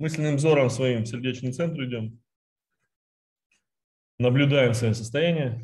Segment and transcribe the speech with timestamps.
[0.00, 2.22] Мысленным взором своим в сердечный центр идем.
[4.18, 5.60] Наблюдаем свое состояние.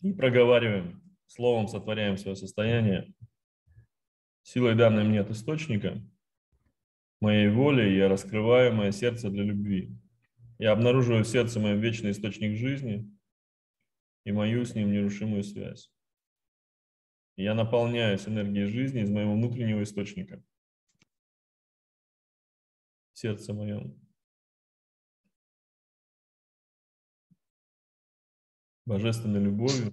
[0.00, 3.14] И проговариваем, словом сотворяем свое состояние.
[4.42, 6.02] Силой данной мне от источника,
[7.20, 9.94] моей воли я раскрываю мое сердце для любви.
[10.58, 13.08] Я обнаруживаю в сердце моем вечный источник жизни
[14.24, 15.92] и мою с ним нерушимую связь.
[17.36, 20.42] Я наполняюсь энергией жизни из моего внутреннего источника.
[23.12, 23.94] Сердце мое.
[28.86, 29.92] Божественной любовью,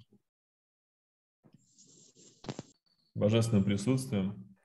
[3.15, 4.55] божественным присутствием.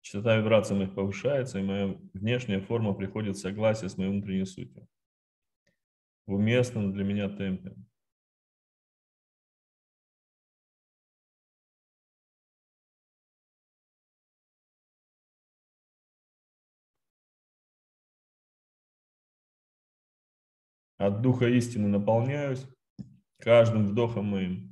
[0.00, 4.88] Частота вибраций моих повышается, и моя внешняя форма приходит в согласие с моей внутренней сутью.
[6.26, 7.74] В уместном для меня темпе.
[20.98, 22.64] От Духа истины наполняюсь
[23.38, 24.71] каждым вдохом моим.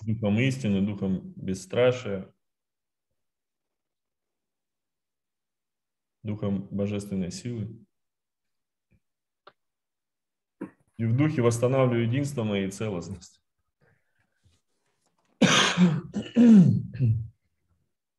[0.00, 2.32] Духом истины, духом бесстрашия,
[6.22, 7.84] духом божественной силы.
[10.96, 13.40] И в духе восстанавливаю единство моей целостности.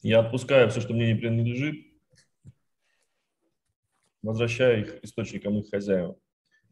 [0.02, 1.86] Я отпускаю все, что мне не принадлежит,
[4.22, 6.16] возвращаю их источникам их хозяев.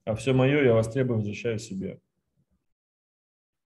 [0.04, 2.02] А все мое я востребую, возвращаю себе.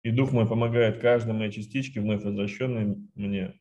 [0.04, 3.58] И Дух мой помогает каждой моей частичке, вновь возвращенной мне,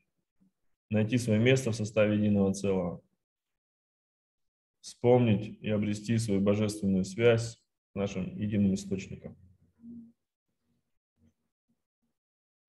[0.90, 3.00] найти свое место в составе единого целого.
[4.80, 9.38] Вспомнить и обрести свою божественную связь с нашим единым источником.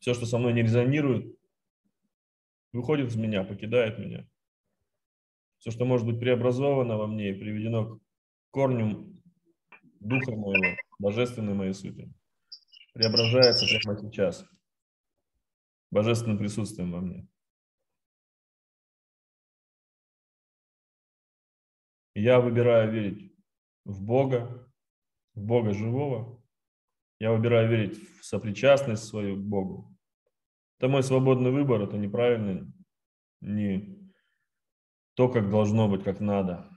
[0.00, 1.34] Все, что со мной не резонирует,
[2.72, 4.28] выходит из меня, покидает меня.
[5.60, 8.00] Все, что может быть преобразовано во мне и приведено к
[8.50, 9.17] корню
[10.00, 12.12] духа моего, божественной моей сути,
[12.94, 14.44] преображается прямо сейчас
[15.90, 17.26] божественным присутствием во мне.
[22.14, 23.32] Я выбираю верить
[23.84, 24.68] в Бога,
[25.34, 26.42] в Бога живого.
[27.20, 29.96] Я выбираю верить в сопричастность свою к Богу.
[30.78, 32.72] Это мой свободный выбор, это неправильно,
[33.40, 33.98] не
[35.14, 36.70] то, как должно быть, как надо.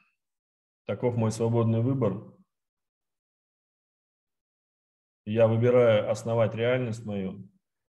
[0.85, 2.30] Таков мой свободный выбор.
[5.25, 7.47] Я выбираю основать реальность мою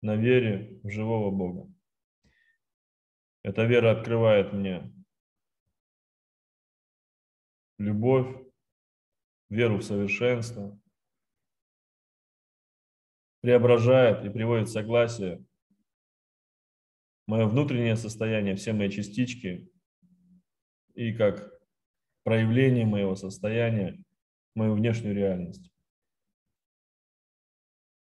[0.03, 1.73] на вере в живого Бога.
[3.43, 4.93] Эта вера открывает мне
[7.79, 8.27] любовь,
[9.49, 10.79] веру в совершенство,
[13.41, 15.45] преображает и приводит в согласие
[17.27, 19.69] мое внутреннее состояние, все мои частички,
[20.95, 21.53] и как
[22.23, 24.03] проявление моего состояния,
[24.55, 25.74] мою внешнюю реальность.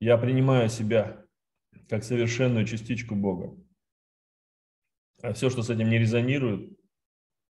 [0.00, 1.24] Я принимаю себя
[1.88, 3.56] как совершенную частичку Бога.
[5.22, 6.78] А все, что с этим не резонирует,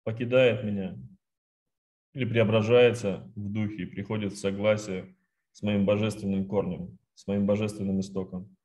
[0.05, 0.97] покидает меня
[2.13, 5.17] или преображается в духе и приходит в согласие
[5.53, 8.57] с моим божественным корнем, с моим божественным истоком.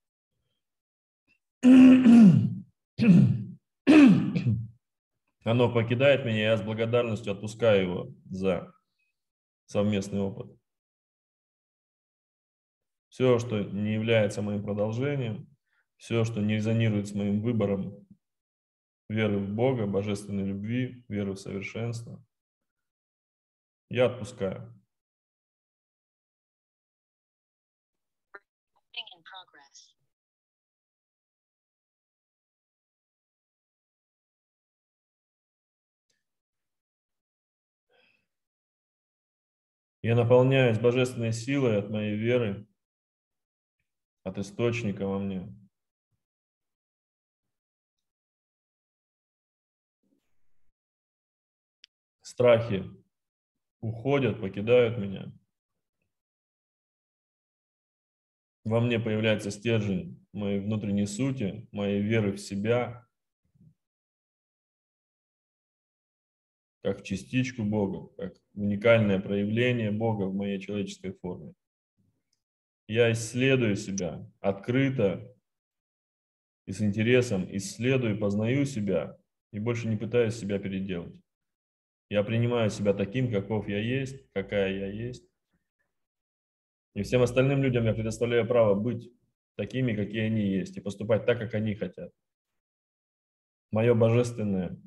[5.43, 8.71] Оно покидает меня, я с благодарностью отпускаю его за
[9.65, 10.60] совместный опыт.
[13.11, 15.53] Все, что не является моим продолжением,
[15.97, 18.07] все, что не резонирует с моим выбором
[19.09, 22.25] веры в Бога, божественной любви, веры в совершенство,
[23.89, 24.73] я отпускаю.
[40.01, 42.65] Я наполняюсь божественной силой от моей веры,
[44.23, 45.47] от источника во мне.
[52.21, 52.85] Страхи
[53.81, 55.31] уходят, покидают меня.
[58.63, 63.07] Во мне появляется стержень моей внутренней сути, моей веры в себя,
[66.83, 71.53] как частичку Бога, как уникальное проявление Бога в моей человеческой форме.
[72.91, 75.33] Я исследую себя открыто
[76.65, 79.17] и с интересом, исследую, познаю себя
[79.53, 81.15] и больше не пытаюсь себя переделать.
[82.09, 85.25] Я принимаю себя таким, каков я есть, какая я есть.
[86.93, 89.09] И всем остальным людям я предоставляю право быть
[89.55, 92.11] такими, какие они есть, и поступать так, как они хотят.
[93.71, 94.77] Мое божественное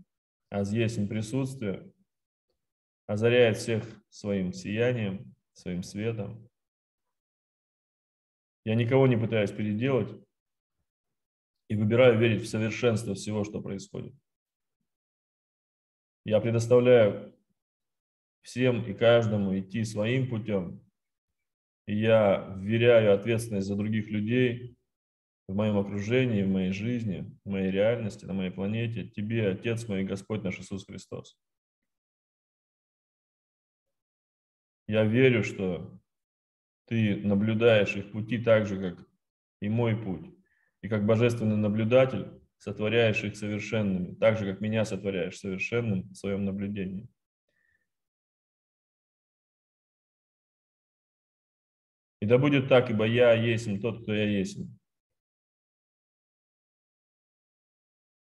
[0.50, 1.90] аз есть присутствие
[3.06, 6.50] озаряет всех своим сиянием, своим светом.
[8.64, 10.08] Я никого не пытаюсь переделать
[11.68, 14.14] и выбираю верить в совершенство всего, что происходит.
[16.24, 17.34] Я предоставляю
[18.42, 20.80] всем и каждому идти своим путем,
[21.86, 24.76] и я вверяю ответственность за других людей
[25.46, 30.04] в моем окружении, в моей жизни, в моей реальности, на моей планете, тебе, Отец мой,
[30.04, 31.36] Господь наш Иисус Христос.
[34.86, 35.98] Я верю, что
[36.86, 39.06] ты наблюдаешь их пути так же, как
[39.60, 40.30] и мой путь.
[40.82, 42.28] И как божественный наблюдатель
[42.58, 47.08] сотворяешь их совершенными, так же, как меня сотворяешь совершенным в своем наблюдении.
[52.20, 54.58] И да будет так, ибо я есть тот, кто я есть.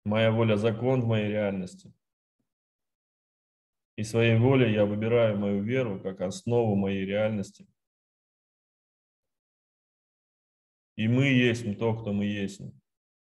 [0.04, 1.94] Моя воля– закон в моей реальности–
[3.96, 7.66] и своей волей я выбираю мою веру как основу моей реальности.
[10.96, 12.62] И мы есть то, кто мы есть.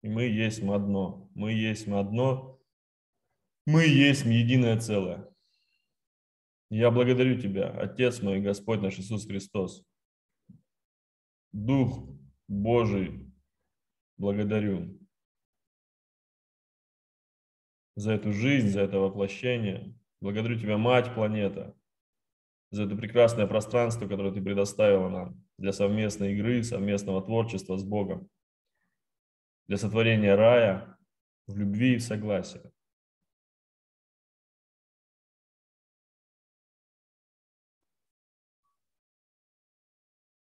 [0.02, 1.30] И мы есть одно.
[1.34, 2.60] Мы есть одно.
[3.66, 5.28] Мы есть единое целое.
[6.70, 9.86] Я благодарю Тебя, Отец мой, Господь наш Иисус Христос.
[11.54, 12.10] Дух
[12.48, 13.32] Божий,
[14.18, 15.00] благодарю
[17.96, 21.77] за эту жизнь, за это воплощение, Благодарю Тебя, Мать Планета,
[22.72, 28.30] за это прекрасное пространство, которое Ты предоставила нам для совместной игры, совместного творчества с Богом,
[29.68, 30.98] для сотворения рая
[31.48, 32.62] в любви и в согласии.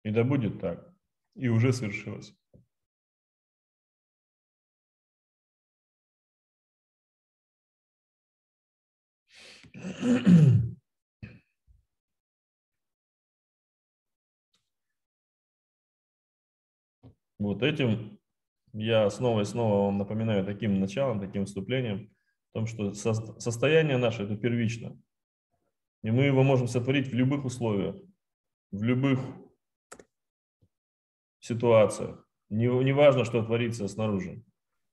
[0.04, 0.94] И да будет так.
[1.34, 2.32] И уже свершилось.
[17.38, 18.18] Вот этим
[18.72, 22.10] я снова и снова вам напоминаю таким началом, таким вступлением,
[22.52, 24.98] о том, что состояние наше– это первично.
[26.02, 27.96] И мы его можем сотворить в любых условиях,
[28.70, 29.20] в любых
[31.40, 32.26] ситуациях.
[32.48, 34.44] Не, не важно, что творится снаружи.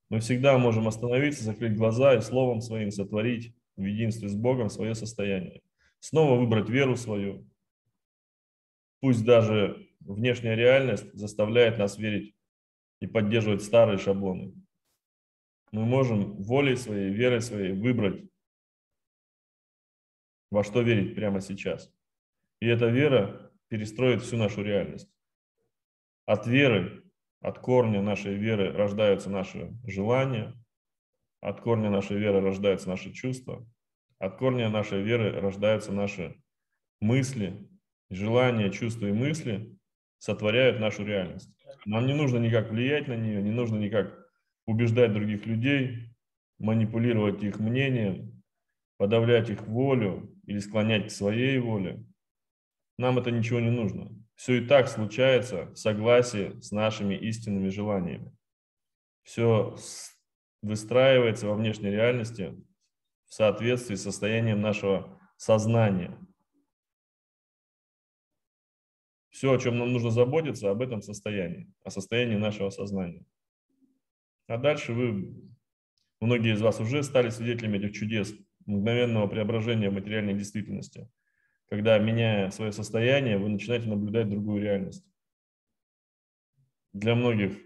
[0.10, 4.96] Мы всегда можем остановиться, закрыть глаза и словом своим сотворить в единстве с Богом свое
[4.96, 5.62] состояние.
[6.00, 7.48] Снова выбрать веру свою.
[9.00, 12.36] Пусть даже внешняя реальность заставляет нас верить
[13.00, 14.54] и поддерживать старые шаблоны.
[15.72, 18.24] Мы можем волей своей, верой своей выбрать,
[20.52, 21.92] во что верить прямо сейчас.
[22.60, 25.10] И эта вера перестроит всю нашу реальность.
[26.26, 27.04] От веры,
[27.42, 30.54] от корня нашей веры рождаются наши желания,
[31.42, 33.68] от корня нашей веры рождаются наши чувства.
[34.20, 36.42] От корня нашей веры рождаются наши
[37.02, 37.68] мысли,
[38.10, 39.78] желания, чувства и мысли
[40.24, 41.50] сотворяют нашу реальность.
[41.86, 44.26] Нам не нужно никак влиять на нее, не нужно никак
[44.66, 46.16] убеждать других людей,
[46.60, 48.42] манипулировать их мнением,
[48.96, 52.06] подавлять их волю или склонять к своей воле.
[52.98, 54.12] Нам это ничего не нужно.
[54.36, 58.34] Все и так случается в согласии с нашими истинными желаниями.
[59.24, 59.76] Все
[60.62, 62.56] выстраивается во внешней реальности
[63.26, 66.18] в соответствии с состоянием нашего сознания.
[69.34, 73.26] Все, о чем нам нужно заботиться, об этом состоянии, о состоянии нашего сознания.
[74.46, 75.34] А дальше вы,
[76.22, 78.32] многие из вас уже стали свидетелями этих чудес,
[78.68, 81.10] мгновенного преображения материальной действительности,
[81.68, 85.04] когда, меняя свое состояние, вы начинаете наблюдать другую реальность.
[86.94, 87.58] Для многих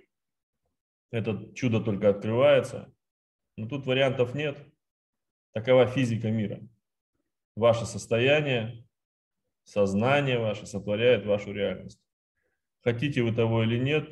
[1.12, 2.93] это чудо только открывается,
[3.57, 4.57] но тут вариантов нет.
[5.51, 6.62] Такова физика мира.
[7.57, 8.87] Ваше состояние,
[9.67, 12.01] сознание ваше сотворяет вашу реальность.
[12.83, 14.09] Хотите вы того или нет,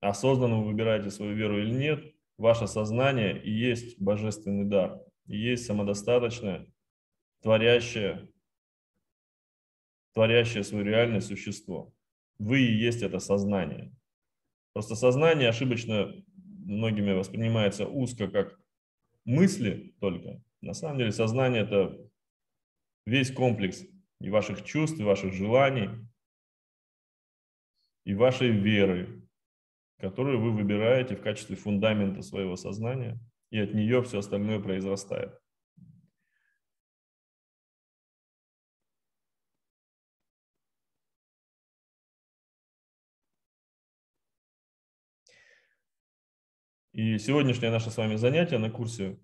[0.00, 5.66] осознанно вы выбираете свою веру или нет, ваше сознание и есть божественный дар, и есть
[5.66, 6.68] самодостаточное,
[7.42, 8.28] творящее,
[10.14, 11.92] творящее свою реальность существо.
[12.38, 13.92] Вы и есть это сознание.
[14.74, 18.60] Просто сознание ошибочно многими воспринимается узко как
[19.24, 20.40] мысли только.
[20.60, 21.98] На самом деле сознание– это
[23.06, 23.84] весь комплекс
[24.22, 25.90] и ваших чувств, и ваших желаний,
[28.04, 29.28] и вашей веры,
[29.98, 33.18] которую вы выбираете в качестве фундамента своего сознания,
[33.50, 35.36] и от нее все остальное произрастает.
[46.92, 49.18] И сегодняшнее наше с вами занятие на курсе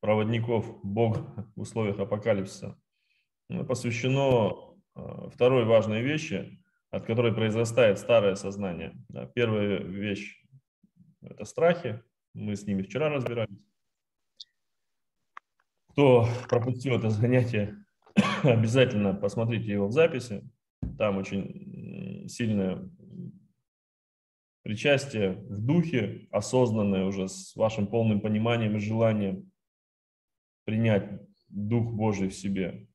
[0.00, 2.78] проводников Бога в условиях апокалипсиса
[3.68, 8.94] посвящено а, второй важной вещи, от которой произрастает старое сознание.
[9.34, 10.42] Первая вещь–
[11.22, 12.02] это страхи.
[12.34, 13.58] Мы с ними вчера разбирались.
[15.90, 17.84] Кто пропустил это занятие,
[18.42, 20.42] обязательно посмотрите его в записи.
[20.98, 22.90] Там очень сильное
[24.62, 29.52] причастие в духе, осознанное уже с вашим полным пониманием и желанием
[30.64, 32.88] принять Дух Божий в себе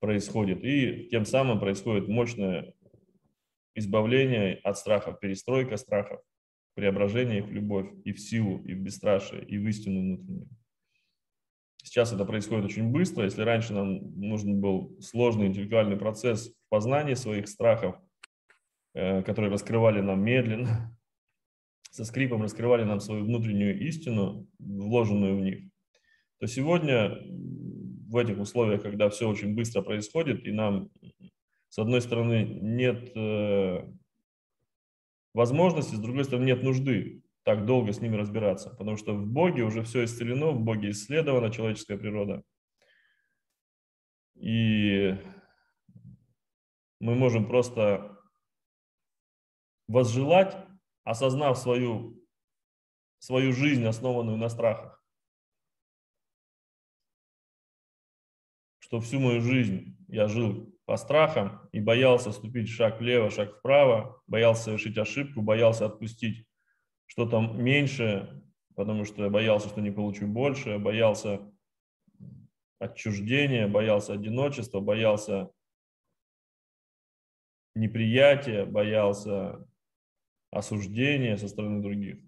[0.00, 0.64] происходит.
[0.64, 2.74] И тем самым происходит мощное
[3.74, 6.20] избавление от страхов, перестройка страхов,
[6.74, 10.48] преображение их в любовь и в силу, и в бесстрашие, и в истину внутреннюю.
[11.82, 13.24] Сейчас это происходит очень быстро.
[13.24, 17.96] Если раньше нам нужен был сложный интеллектуальный процесс в познании своих страхов,
[19.00, 20.96] Э, которые раскрывали нам медленно,
[21.90, 25.70] со скрипом раскрывали нам свою внутреннюю истину, вложенную в них,
[26.40, 27.16] то сегодня
[28.08, 30.90] в этих условиях, когда все очень быстро происходит, и нам,
[31.68, 33.86] с одной стороны, нет э,
[35.34, 39.62] возможности, с другой стороны, нет нужды так долго с ними разбираться, потому что в Боге
[39.62, 42.42] уже все исцелено, в Боге исследована человеческая природа.
[44.36, 45.14] И
[47.00, 48.18] мы можем просто
[49.86, 50.56] возжелать,
[51.04, 52.22] осознав свою,
[53.18, 54.97] свою жизнь, основанную на страхах.
[58.88, 64.22] Что всю мою жизнь я жил по страхам и боялся ступить шаг влево, шаг вправо,
[64.26, 66.46] боялся совершить ошибку, боялся отпустить
[67.04, 68.42] что-то меньше,
[68.74, 71.52] потому что я боялся, что не получу больше, боялся
[72.78, 75.50] отчуждения, боялся одиночества, боялся
[77.74, 79.68] неприятия, боялся
[80.50, 82.20] осуждения со стороны других.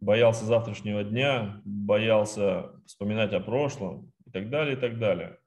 [0.00, 5.38] Боялся завтрашнего дня, боялся вспоминать о прошлом и так далее, и так далее.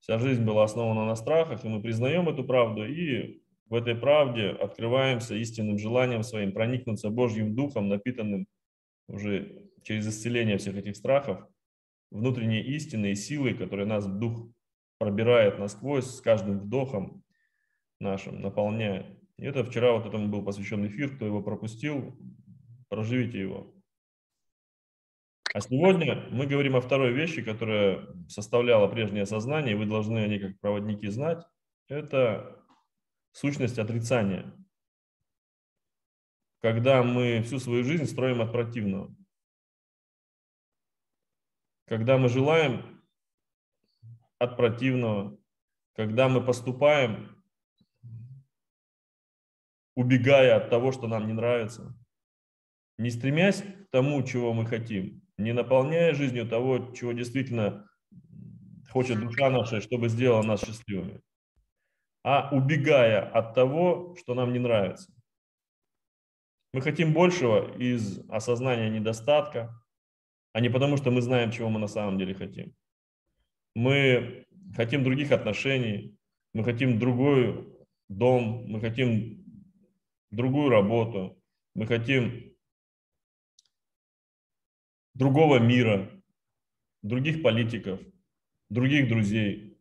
[0.00, 4.48] Вся жизнь была основана на страхах, и мы признаем эту правду, и в этой правде
[4.48, 8.46] открываемся истинным желанием своим проникнуться Божьим Духом, напитанным
[9.08, 11.46] уже через исцеление всех этих страхов,
[12.10, 14.48] внутренней истины и силой, которая нас Дух
[14.98, 17.22] пробирает насквозь с каждым вдохом
[18.00, 19.06] нашим, наполняет.
[19.36, 22.18] И это вчера вот этому был посвящен эфир, кто его пропустил,
[22.88, 23.74] проживите его.
[25.54, 30.26] А сегодня мы говорим о второй вещи, которая составляла прежнее сознание, и вы должны о
[30.26, 31.44] ней как проводники знать.
[31.88, 32.64] Это
[33.32, 34.54] сущность отрицания.
[36.62, 39.14] Когда мы всю свою жизнь строим от противного.
[41.86, 43.02] Когда мы желаем
[44.38, 45.38] от противного,
[45.94, 47.44] когда мы поступаем
[49.94, 51.94] убегая от того, что нам не нравится,
[52.96, 57.88] не стремясь к тому, чего мы хотим, не наполняя жизнью того, чего действительно
[58.90, 61.20] хочет душа наша, чтобы сделала нас счастливыми,
[62.24, 65.12] а убегая от того, что нам не нравится.
[66.72, 69.74] Мы хотим большего из осознания недостатка,
[70.52, 72.74] а не потому, что мы знаем, чего мы на самом деле хотим.
[73.74, 74.46] Мы
[74.76, 76.16] хотим других отношений,
[76.54, 77.68] мы хотим другой
[78.08, 79.44] дом, мы хотим
[80.30, 81.42] другую работу,
[81.74, 82.51] мы хотим
[85.14, 86.10] другого мира,
[87.02, 88.00] других политиков,
[88.68, 89.78] других друзей,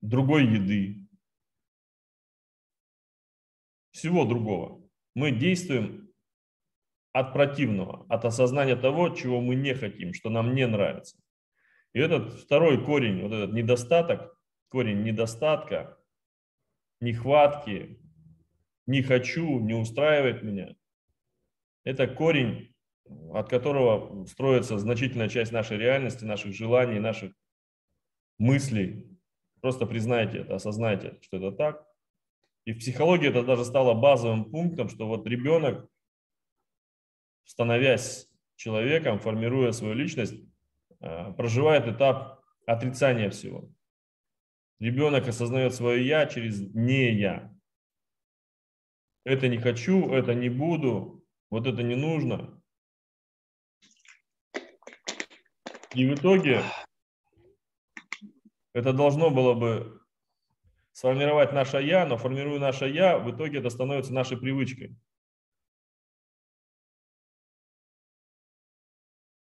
[0.00, 1.08] другой еды,
[3.92, 4.82] всего другого.
[5.14, 6.12] Мы действуем
[7.12, 11.16] от противного, от осознания того, чего мы не хотим, что нам не нравится.
[11.92, 14.36] И этот второй корень, вот этот недостаток,
[14.68, 15.96] корень недостатка,
[17.00, 18.00] нехватки,
[18.86, 20.74] не хочу, не устраивает меня.
[21.84, 22.73] Это корень,
[23.32, 27.32] от которого строится значительная часть нашей реальности, наших желаний, наших
[28.38, 29.08] мыслей.
[29.60, 31.86] Просто признайте это, осознайте, что это так.
[32.64, 35.88] И в психологии это даже стало базовым пунктом, что вот ребенок,
[37.44, 40.34] становясь человеком, формируя свою личность,
[41.00, 43.70] э, проживает этап отрицания всего.
[44.80, 47.54] Ребенок осознает свое «я» через «не я»
[49.24, 52.62] это не хочу, это не буду, вот это не нужно.
[55.94, 56.62] И в итоге
[58.72, 60.02] это должно было бы
[60.92, 64.96] сформировать наше «я», но формируя наше «я», в итоге это становится нашей привычкой.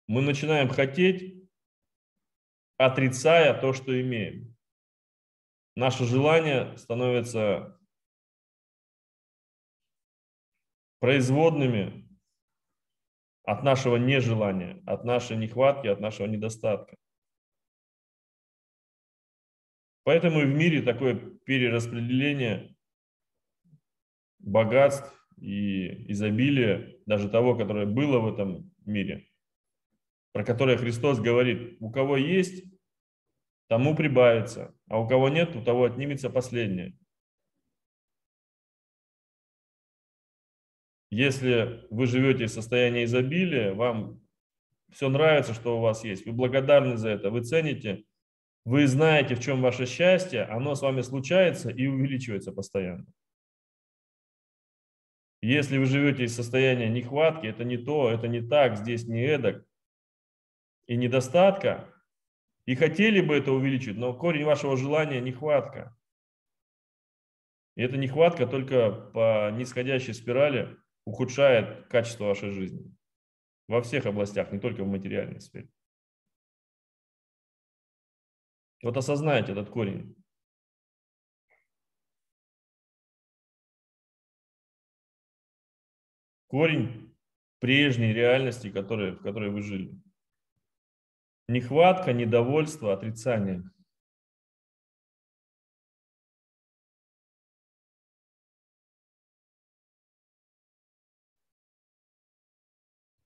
[0.06, 1.48] Мы начинаем хотеть,
[2.76, 4.56] отрицая то, что имеем.
[5.74, 7.78] Наше желание становится
[11.00, 12.07] производными
[13.48, 16.94] от нашего нежелания, от нашей нехватки, от нашего недостатка.
[20.04, 21.14] Поэтому и в мире такое
[21.46, 22.76] перераспределение
[24.38, 29.26] богатств и изобилия, даже того, которое было в этом мире,
[30.32, 32.64] про которое Христос говорит, у кого есть,
[33.66, 36.98] тому прибавится, а у кого нет, у того отнимется последнее.
[41.10, 44.20] Если вы живете в состоянии изобилия, вам
[44.90, 48.04] все нравится, что у вас есть, вы благодарны за это, вы цените
[48.68, 53.06] вы знаете, в чем ваше счастье, оно с вами случается и увеличивается постоянно.
[55.40, 59.64] Если вы живете из состояния нехватки, это не то, это не так, здесь не эдак,
[60.86, 61.90] и недостатка,
[62.66, 65.96] и хотели бы это увеличить, но корень вашего желания– нехватка.
[67.74, 70.76] И эта нехватка только по нисходящей спирали
[71.08, 72.94] ухудшает качество вашей жизни.
[73.66, 75.70] Во всех областях, не только в материальной сфере.
[78.82, 80.14] Вот осознайте этот корень.
[86.46, 87.16] Корень
[87.58, 90.00] прежней реальности, в которой вы жили.
[91.48, 93.62] Нехватка, недовольство, отрицание.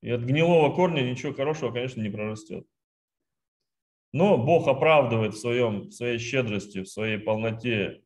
[0.02, 2.66] И от гнилого корня ничего хорошего, конечно, не прорастет.
[4.12, 8.02] Но Бог оправдывает в, своем, в своей щедрости, в своей полноте,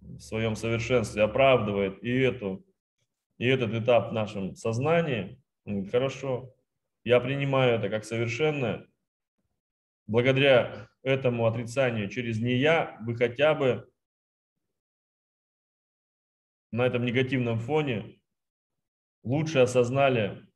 [0.00, 2.64] в своем совершенстве, оправдывает и, эту,
[3.38, 5.42] и этот этап в нашем сознании.
[5.64, 6.54] Говорит, хорошо,
[7.02, 8.86] я принимаю это как совершенное.
[10.06, 13.90] Благодаря этому отрицанию через «не я» вы хотя бы
[16.70, 18.20] на этом негативном фоне
[19.22, 20.47] лучше осознали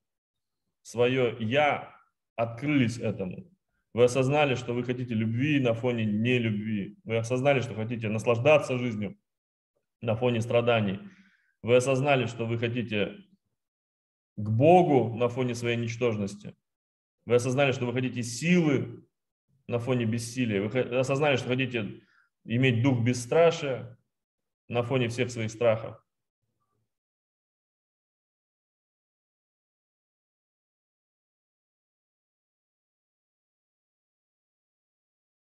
[0.82, 1.94] свое «я»,
[2.36, 3.50] открылись этому.
[3.94, 6.96] Вы осознали, что вы хотите любви на фоне нелюбви.
[7.04, 9.18] Вы осознали, что хотите наслаждаться жизнью
[10.00, 10.98] на фоне страданий.
[11.62, 13.14] Вы осознали, что вы хотите
[14.36, 16.56] к Богу на фоне своей ничтожности.
[17.26, 19.06] Вы осознали, что вы хотите силы
[19.68, 20.62] на фоне бессилия.
[20.62, 22.00] Вы осознали, что хотите
[22.44, 23.98] иметь дух бесстрашия
[24.68, 26.02] на фоне всех своих страхов.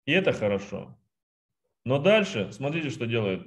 [0.06, 0.98] И это хорошо.
[1.84, 3.46] Но дальше, смотрите, что делает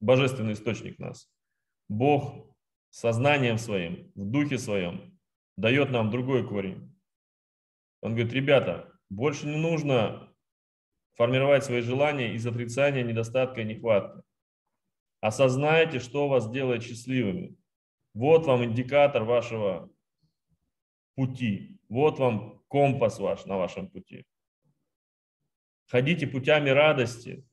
[0.00, 1.30] божественный источник нас.
[1.88, 2.54] Бог
[2.90, 5.18] сознанием своим, в духе своем
[5.56, 6.94] дает нам другой корень.
[8.00, 10.32] Он говорит, ребята, больше не нужно
[11.14, 14.22] формировать свои желания из отрицания, недостатка и нехватки.
[15.20, 17.56] Осознайте, что вас делает счастливыми.
[18.14, 19.90] Вот вам индикатор вашего
[21.14, 21.78] пути.
[21.88, 24.26] Вот вам компас ваш на вашем пути.
[25.92, 27.46] Ходите путями радости.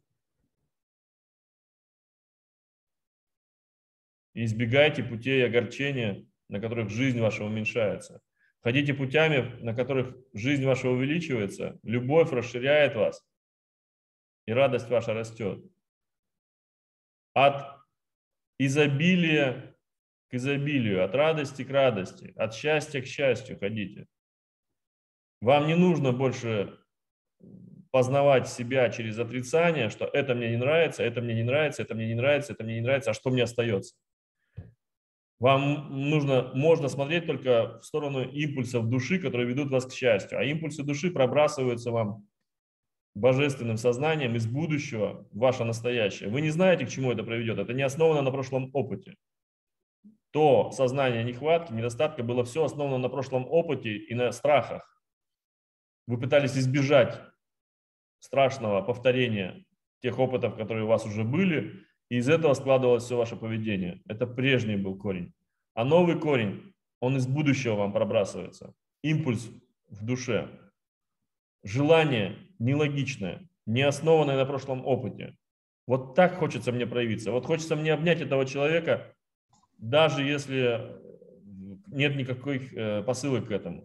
[4.34, 8.22] И избегайте путей огорчения, на которых жизнь ваша уменьшается.
[8.62, 13.28] Ходите путями, на которых жизнь ваша увеличивается, любовь расширяет вас,
[14.46, 15.62] и радость ваша растет.
[17.34, 17.78] От
[18.58, 19.76] изобилия
[20.30, 24.08] к изобилию, от радости к радости, от счастья к счастью ходите.
[25.42, 26.79] Вам не нужно больше
[27.92, 32.08] познавать себя через отрицание, что это мне не нравится, это мне не нравится, это мне
[32.08, 33.96] не нравится, это мне не нравится, а что мне остается?
[35.40, 40.38] Вам нужно, можно смотреть только в сторону импульсов души, которые ведут вас к счастью.
[40.38, 42.28] А импульсы души пробрасываются вам
[43.16, 46.30] божественным сознанием из будущего ваше настоящее.
[46.30, 47.58] Вы не знаете, к чему это приведет.
[47.58, 49.16] Это не основано на прошлом опыте.
[50.32, 55.02] То сознание нехватки, недостатка было все основано на прошлом опыте и на страхах.
[56.06, 57.20] Вы пытались избежать
[58.20, 59.66] страшного повторения
[60.02, 64.02] тех опытов, которые у вас уже были, и из этого складывалось все ваше поведение.
[64.08, 65.34] Это прежний был корень.
[65.74, 68.74] А новый корень, он из будущего вам пробрасывается.
[69.04, 69.50] Импульс
[69.88, 70.50] в душе.
[71.64, 75.36] Желание нелогичное, не основанное на прошлом опыте.
[75.88, 77.32] Вот так хочется мне проявиться.
[77.32, 79.16] Вот хочется мне обнять этого человека,
[79.78, 80.98] даже если
[81.88, 83.84] нет никаких э, посылок к этому.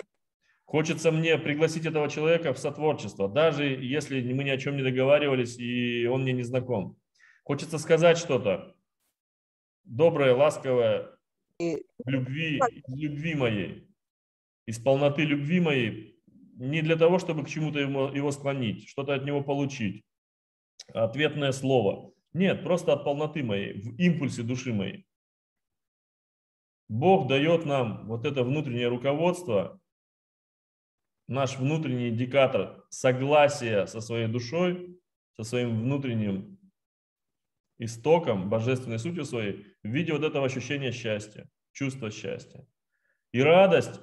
[0.64, 5.59] Хочется мне пригласить этого человека в сотворчество, даже если мы ни о чем не договаривались
[5.59, 6.96] и он мне не знаком.
[7.44, 8.74] Хочется сказать что-то
[9.85, 11.11] доброе, ласковое,
[12.07, 13.88] любви, любви моей,
[14.66, 16.18] из полноты любви моей,
[16.57, 20.05] не для того, чтобы к чему-то его, его склонить, что-то от него получить,
[20.92, 22.12] ответное слово.
[22.33, 25.07] Нет, просто от полноты моей, в импульсе души моей.
[26.88, 29.81] Бог дает нам вот это внутреннее руководство,
[31.26, 34.98] наш внутренний индикатор согласия со своей душой,
[35.37, 36.58] со своим внутренним
[37.78, 42.66] истоком, божественной сутью своей, в виде вот этого ощущения счастья, чувства счастья.
[43.32, 44.00] И радость,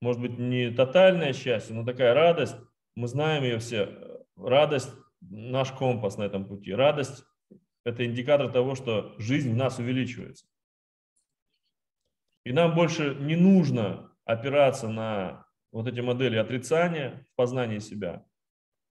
[0.00, 2.56] может быть, не тотальное счастье, но такая радость,
[2.94, 4.90] мы знаем ее все, радость–
[5.30, 6.72] наш компас на этом пути.
[6.72, 7.24] Радость–
[7.84, 10.46] это индикатор того, что жизнь в нас увеличивается.
[12.44, 15.43] И нам больше не нужно опираться на
[15.74, 18.24] вот эти модели отрицания в познании себя.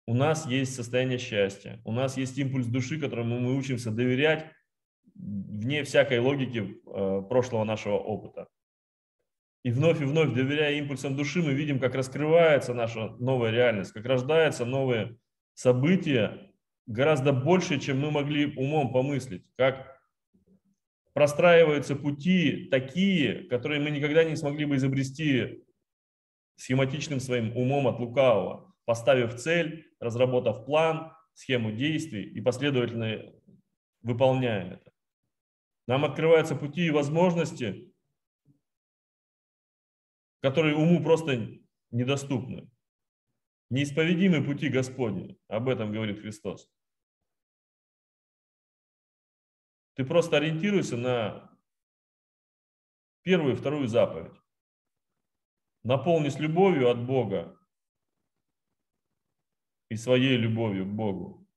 [0.07, 4.45] У нас есть состояние счастья, у нас есть импульс души, которому мы учимся доверять
[5.13, 8.47] вне всякой логики э, прошлого нашего опыта.
[9.63, 14.05] И вновь и вновь, доверяя импульсам души, мы видим, как раскрывается наша новая реальность, как
[14.05, 15.17] рождаются новые
[15.55, 16.49] события,
[16.87, 19.99] гораздо больше, чем мы могли умом помыслить, как
[21.11, 25.65] простраиваются пути такие, которые мы никогда не смогли бы изобрести
[26.59, 33.33] схематичным своим умом от лукавого, поставив цель, разработав план, схему действий и последовательно
[34.01, 34.91] выполняя это.
[35.87, 37.93] Нам открываются пути и возможности,
[40.41, 41.59] которые уму просто
[41.91, 42.69] недоступны.
[43.69, 45.39] Неисповедимы пути Господни.
[45.47, 46.69] Об этом говорит Христос.
[49.95, 51.57] Ты просто ориентируйся на
[53.21, 54.39] первую и вторую заповедь.
[55.83, 57.57] Наполнись любовью от Бога
[59.89, 61.47] и своей любовью к Богу,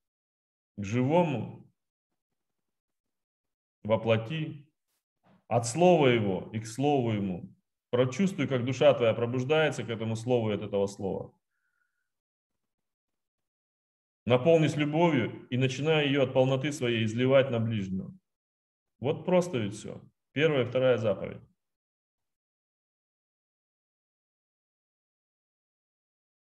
[0.77, 1.71] к живому,
[3.83, 4.67] воплоти,
[5.49, 7.55] от Слова Его и к Слову Ему.
[7.91, 11.35] Прочувствуй, как душа твоя пробуждается к этому Слову и от этого Слова.
[14.25, 18.17] Наполнись любовью и начинай ее от полноты своей изливать на ближнего.
[19.01, 20.01] Вот просто ведь все.
[20.33, 21.43] Первая и вторая заповедь.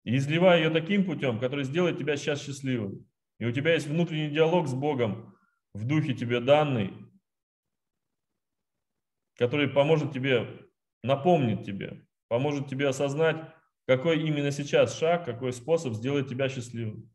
[0.07, 3.05] И изливай ее таким путем, который сделает тебя сейчас счастливым.
[3.39, 5.35] И у тебя есть внутренний диалог с Богом,
[5.73, 6.93] в духе тебе данный,
[9.35, 10.69] который поможет тебе,
[11.03, 13.53] напомнит тебе, поможет тебе осознать,
[13.85, 17.13] какой именно сейчас шаг, какой способ сделает тебя счастливым.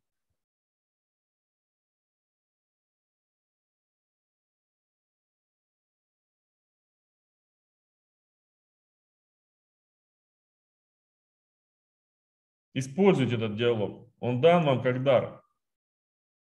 [12.74, 14.10] Используйте этот диалог.
[14.20, 15.44] Он дан вам как дар.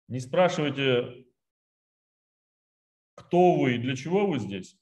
[0.07, 1.25] Не спрашивайте,
[3.15, 4.79] кто вы и для чего вы здесь.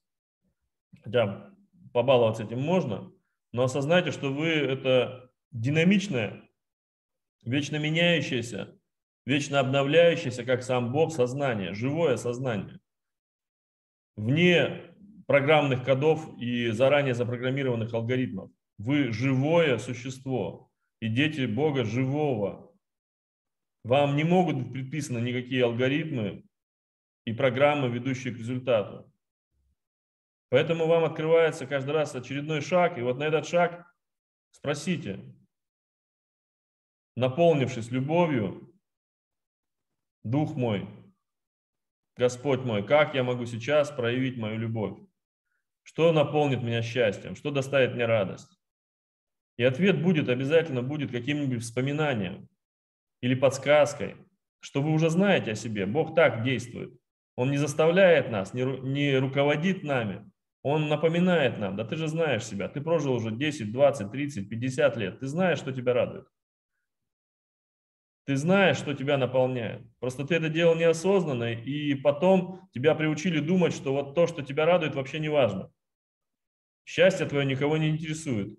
[1.03, 1.53] Хотя
[1.93, 3.11] побаловаться этим можно,
[3.51, 6.49] но осознайте, что вы это динамичное,
[7.43, 8.77] вечно меняющееся,
[9.25, 12.79] вечно обновляющееся, как сам Бог, сознание, живое сознание.
[14.15, 14.93] Вне
[15.27, 18.51] программных кодов и заранее запрограммированных алгоритмов.
[18.77, 20.64] Вы живое существо,
[20.99, 22.73] и дети Бога живого.
[23.83, 26.43] Вам не могут быть предписаны никакие алгоритмы
[27.25, 29.11] и программы, ведущие к результату.
[30.49, 33.85] Поэтому вам открывается каждый раз очередной шаг, и вот на этот шаг
[34.51, 35.19] спросите,
[37.15, 38.71] наполнившись любовью,
[40.23, 40.89] Дух мой,
[42.17, 44.97] Господь мой, как я могу сейчас проявить мою любовь?
[45.83, 47.35] Что наполнит меня счастьем?
[47.35, 48.57] Что доставит мне радость?
[49.57, 52.49] И ответ будет, обязательно будет каким-нибудь вспоминанием
[53.21, 54.15] или подсказкой,
[54.59, 55.85] что вы уже знаете о себе.
[55.85, 56.93] Бог так действует.
[57.35, 60.29] Он не заставляет нас, не, не руководит нами.
[60.61, 64.97] Он напоминает нам, да ты же знаешь себя, ты прожил уже 10, 20, 30, 50
[64.97, 66.27] лет, ты знаешь, что тебя радует.
[68.25, 69.83] Ты знаешь, что тебя наполняет.
[69.99, 74.65] Просто ты это делал неосознанно, и потом тебя приучили думать, что вот то, что тебя
[74.65, 75.71] радует, вообще не важно.
[76.83, 78.57] Счастье твое никого не интересует.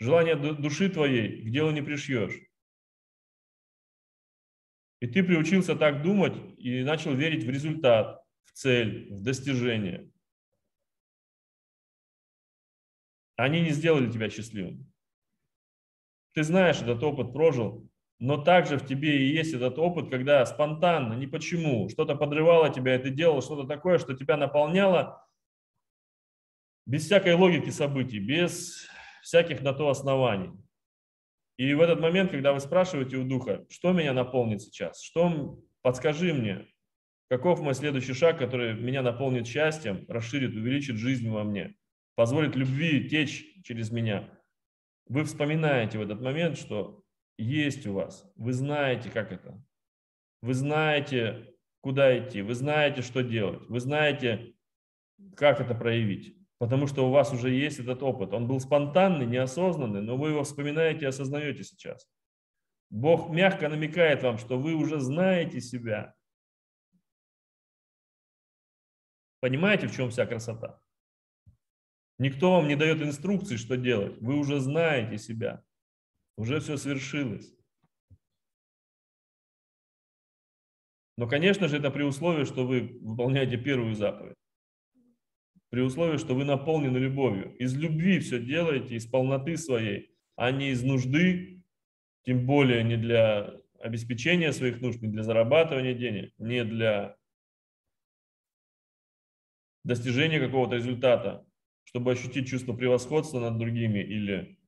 [0.00, 2.40] Желание души твоей к делу не пришьешь.
[5.00, 10.10] И ты приучился так думать и начал верить в результат, в цель, в достижение.
[13.36, 14.90] Они не сделали тебя счастливым.
[16.32, 21.14] Ты знаешь, этот опыт прожил, но также в тебе и есть этот опыт, когда спонтанно,
[21.14, 25.26] не почему, что-то подрывало тебя, и ты делал что-то такое, что тебя наполняло
[26.86, 28.86] без всякой логики событий, без
[29.22, 30.52] всяких на то оснований.
[31.56, 36.32] И в этот момент, когда вы спрашиваете у Духа, что меня наполнит сейчас, что подскажи
[36.32, 36.66] мне,
[37.28, 41.76] каков мой следующий шаг, который меня наполнит счастьем, расширит, увеличит жизнь во мне,
[42.14, 44.30] позволит любви течь через меня.
[45.06, 47.04] Вы вспоминаете в этот момент, что
[47.36, 49.62] есть у вас, вы знаете, как это,
[50.40, 54.54] вы знаете, куда идти, вы знаете, что делать, вы знаете,
[55.36, 58.34] как это проявить потому что у вас уже есть этот опыт.
[58.34, 62.06] Он был спонтанный, неосознанный, но вы его вспоминаете и осознаете сейчас.
[62.90, 66.14] Бог мягко намекает вам, что вы уже знаете себя.
[69.40, 70.78] Понимаете, в чем вся красота?
[72.18, 74.20] Никто вам не дает инструкции, что делать.
[74.20, 75.64] Вы уже знаете себя.
[76.36, 77.54] Уже все свершилось.
[81.16, 84.36] Но, конечно же, это при условии, что вы выполняете первую заповедь
[85.70, 87.56] при условии, что вы наполнены любовью.
[87.56, 91.62] Из любви все делаете, из полноты своей, а не из нужды,
[92.24, 97.16] тем более не для обеспечения своих нужд, не для зарабатывания денег, не для
[99.84, 101.46] достижения какого-то результата,
[101.84, 104.58] чтобы ощутить чувство превосходства над другими или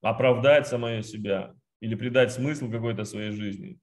[0.00, 3.78] оправдать самое себя, или придать смысл какой-то своей жизни.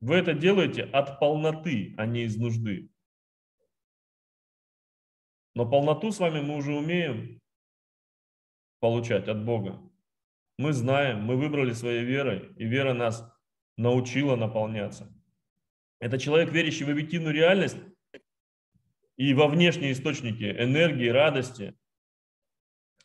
[0.00, 2.90] Вы это делаете от полноты, а не из нужды.
[5.54, 7.40] Но полноту с вами мы уже умеем
[8.80, 9.80] получать от Бога.
[10.58, 13.26] Мы знаем, мы выбрали своей верой, и вера нас
[13.76, 15.12] научила наполняться.
[15.98, 17.78] Это человек, верящий в объективную реальность
[19.16, 21.74] и во внешние источники энергии, радости,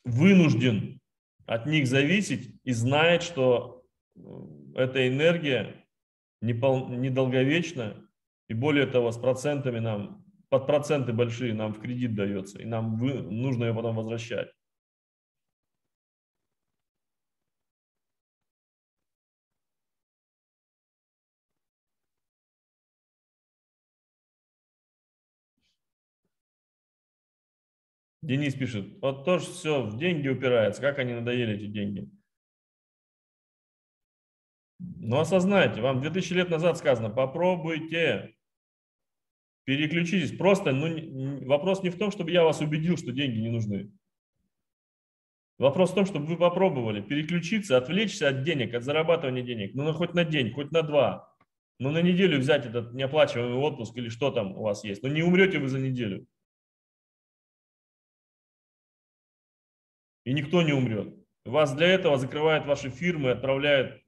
[0.03, 0.99] вынужден
[1.45, 4.21] от них зависеть и знает, что э,
[4.75, 5.80] эта энергия
[6.41, 7.95] недолговечно,
[8.49, 12.97] и более того, с процентами нам, под проценты большие нам в кредит дается, и нам
[12.97, 14.49] вы, нужно ее потом возвращать.
[28.23, 32.09] Денис пишет, вот тоже все в деньги упирается, как они надоели эти деньги.
[34.81, 38.35] Но осознайте, вам 2000 лет назад сказано, попробуйте,
[39.65, 40.35] переключитесь.
[40.35, 43.91] Просто ну, вопрос не в том, чтобы я вас убедил, что деньги не нужны.
[45.57, 49.75] Вопрос в том, чтобы вы попробовали переключиться, отвлечься от денег, от зарабатывания денег.
[49.75, 51.35] Ну, хоть на день, хоть на два.
[51.77, 55.03] Ну, на неделю взять этот неоплачиваемый отпуск или что там у вас есть.
[55.03, 56.25] Но не умрете вы за неделю.
[60.23, 61.15] И никто не умрет.
[61.45, 64.00] Вас для этого закрывают ваши фирмы, отправляют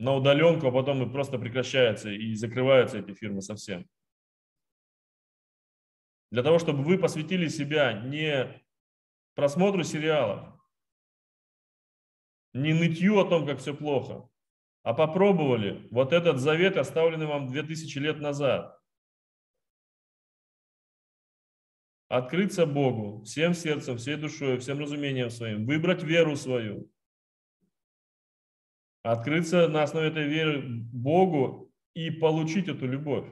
[0.00, 3.86] на удаленку, а потом и просто прекращаются и закрываются эти фирмы совсем.
[6.30, 8.64] Для того, чтобы вы посвятили себя не
[9.34, 10.48] просмотру сериалов,
[12.54, 14.26] не нытью о том, как все плохо,
[14.84, 18.80] а попробовали вот этот завет, оставленный вам 2000 лет назад.
[22.08, 26.90] Открыться Богу всем сердцем, всей душой, всем разумением своим, выбрать веру свою,
[29.02, 33.26] открыться на основе этой веры Богу и получить эту любовь.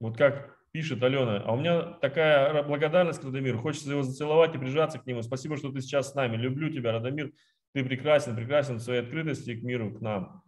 [0.00, 4.58] Вот как пишет Алена, а у меня такая благодарность к Радомиру, хочется его зацеловать и
[4.58, 5.22] прижаться к нему.
[5.22, 6.36] Спасибо, что ты сейчас с нами.
[6.36, 7.32] Люблю тебя, Радомир.
[7.74, 10.42] Ты прекрасен, прекрасен в своей открытости к миру, к нам.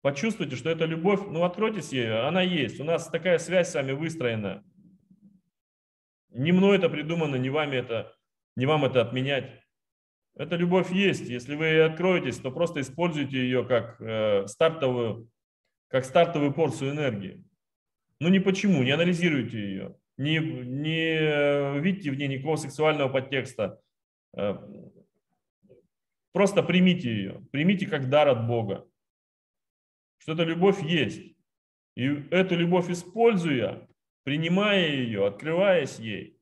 [0.00, 2.80] Почувствуйте, что эта любовь, ну откройтесь ей, она есть.
[2.80, 4.64] У нас такая связь с вами выстроена.
[6.30, 8.14] Не мной это придумано, не вами это,
[8.56, 9.65] не вам это отменять.
[10.36, 11.28] Эта любовь есть.
[11.28, 15.30] Если вы откроетесь, то просто используйте ее как э, стартовую,
[15.88, 17.42] как стартовую порцию энергии.
[18.20, 23.80] Ну не почему, не анализируйте ее, не, не э, видите в ней никакого сексуального подтекста.
[24.36, 24.58] Э,
[26.32, 28.86] просто примите ее, примите как дар от Бога,
[30.18, 31.34] что эта любовь есть.
[31.94, 33.88] И эту любовь используя,
[34.22, 36.35] принимая ее, открываясь ей,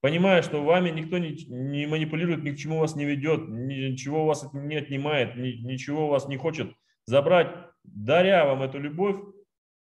[0.00, 4.26] понимая, что вами никто не, не манипулирует, ни к чему вас не ведет, ничего у
[4.26, 6.72] вас не отнимает, ни, ничего у вас не хочет
[7.04, 7.54] забрать,
[7.84, 9.16] даря вам эту любовь,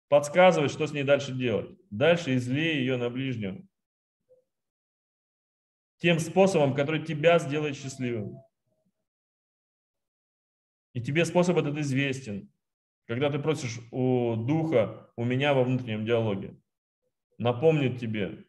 [0.09, 1.71] подсказывать, что с ней дальше делать.
[1.91, 3.63] Дальше излей ее на ближнего.
[5.99, 8.39] Тем способом, который тебя сделает счастливым.
[10.95, 12.51] И тебе способ этот известен.
[13.07, 16.57] Когда ты просишь у духа, у меня во внутреннем диалоге,
[17.39, 18.45] напомнит тебе,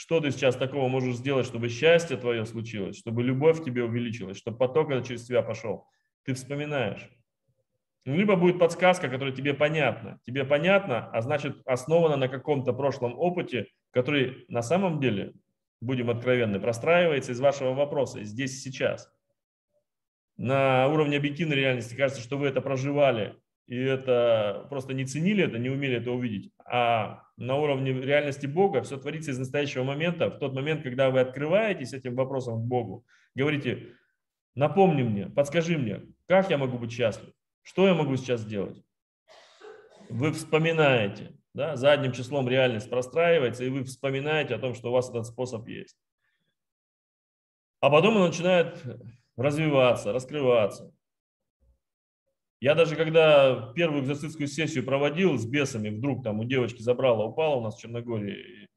[0.00, 4.38] что ты сейчас такого можешь сделать, чтобы счастье твое случилось, чтобы любовь в тебе увеличилась,
[4.38, 5.86] чтобы поток этот через тебя пошел?
[6.24, 7.06] Ты вспоминаешь.
[8.06, 10.18] либо будет подсказка, которая тебе понятна.
[10.24, 15.34] Тебе понятно, а значит основана на каком-то прошлом опыте, который на самом деле,
[15.82, 19.12] будем откровенны, простраивается из вашего вопроса здесь и сейчас.
[20.38, 23.36] На уровне объективной реальности кажется, что вы это проживали,
[23.70, 26.52] и это просто не ценили это, не умели это увидеть.
[26.64, 31.20] А на уровне реальности Бога все творится из настоящего момента, в тот момент, когда вы
[31.20, 33.06] открываетесь этим вопросом к Богу,
[33.36, 33.94] говорите,
[34.56, 37.32] напомни мне, подскажи мне, как я могу быть счастлив?
[37.62, 38.82] Что я могу сейчас сделать?
[40.08, 45.10] Вы вспоминаете, да, задним числом реальность простраивается, и вы вспоминаете о том, что у вас
[45.10, 45.96] этот способ есть.
[47.78, 48.82] А потом он начинает
[49.36, 50.92] развиваться, раскрываться.
[52.60, 57.56] Я даже когда первую экзорцистскую сессию проводил с бесами, вдруг там у девочки забрала, упала
[57.56, 58.68] у нас в Черногории,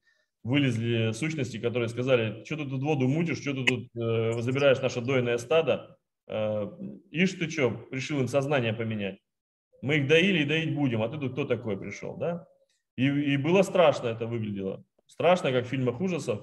[0.43, 5.01] вылезли сущности, которые сказали, что ты тут воду мутишь, что ты тут э, забираешь наше
[5.01, 6.67] дойное стадо, Э,
[7.11, 9.19] ишь ты что, решил им сознание поменять.
[9.81, 12.47] Мы их доили и доить будем, а ты тут кто такой пришел, да?
[12.95, 14.83] И, и было страшно это выглядело.
[15.07, 16.41] Страшно, как в фильмах ужасов.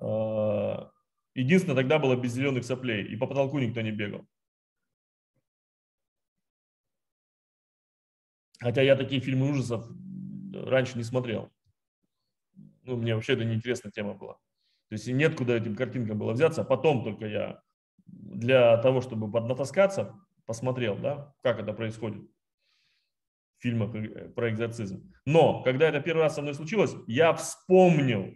[0.00, 0.88] Э,
[1.34, 4.24] единственное, тогда было без зеленых соплей, и по потолку никто не бегал.
[8.60, 9.86] Хотя я такие фильмы ужасов
[10.52, 11.50] раньше не смотрел.
[12.82, 14.34] Ну, мне вообще это неинтересная тема была.
[14.88, 16.62] То есть нет куда этим картинкам было взяться.
[16.62, 17.62] А потом только я
[18.06, 20.14] для того, чтобы поднатаскаться,
[20.46, 22.22] посмотрел, да, как это происходит
[23.58, 23.92] в фильмах
[24.34, 25.12] про экзорцизм.
[25.24, 28.34] Но, когда это первый раз со мной случилось, я вспомнил,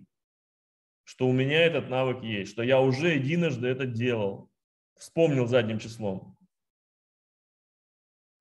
[1.05, 4.51] что у меня этот навык есть, что я уже единожды это делал.
[4.97, 6.37] Вспомнил задним числом.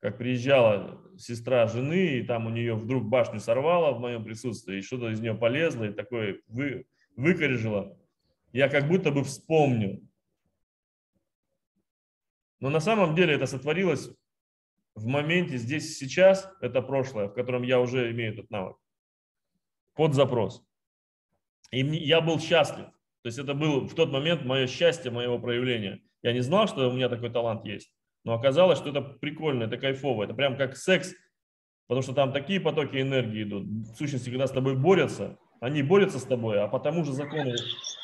[0.02, 4.82] Как приезжала сестра жены, и там у нее вдруг башню сорвало в моем присутствии, и
[4.82, 7.98] что-то из нее полезло, и такое вы, выкорежило.
[8.54, 10.02] Я как будто бы вспомнил.
[12.60, 14.10] Но на самом деле это сотворилось
[14.96, 18.78] в моменте здесь сейчас, это прошлое, в котором я уже имею этот навык,
[19.94, 20.66] под запрос.
[21.72, 22.88] И я был счастлив.
[23.22, 26.02] То есть это был в тот момент мое счастье, моего проявления.
[26.22, 29.78] Я не знал, что у меня такой талант есть, но оказалось, что это прикольно, это
[29.78, 31.14] кайфово, это прям как секс,
[31.88, 33.66] потому что там такие потоки энергии идут.
[33.66, 37.54] В сущности, когда с тобой борются, они борются с тобой, а по тому же закону,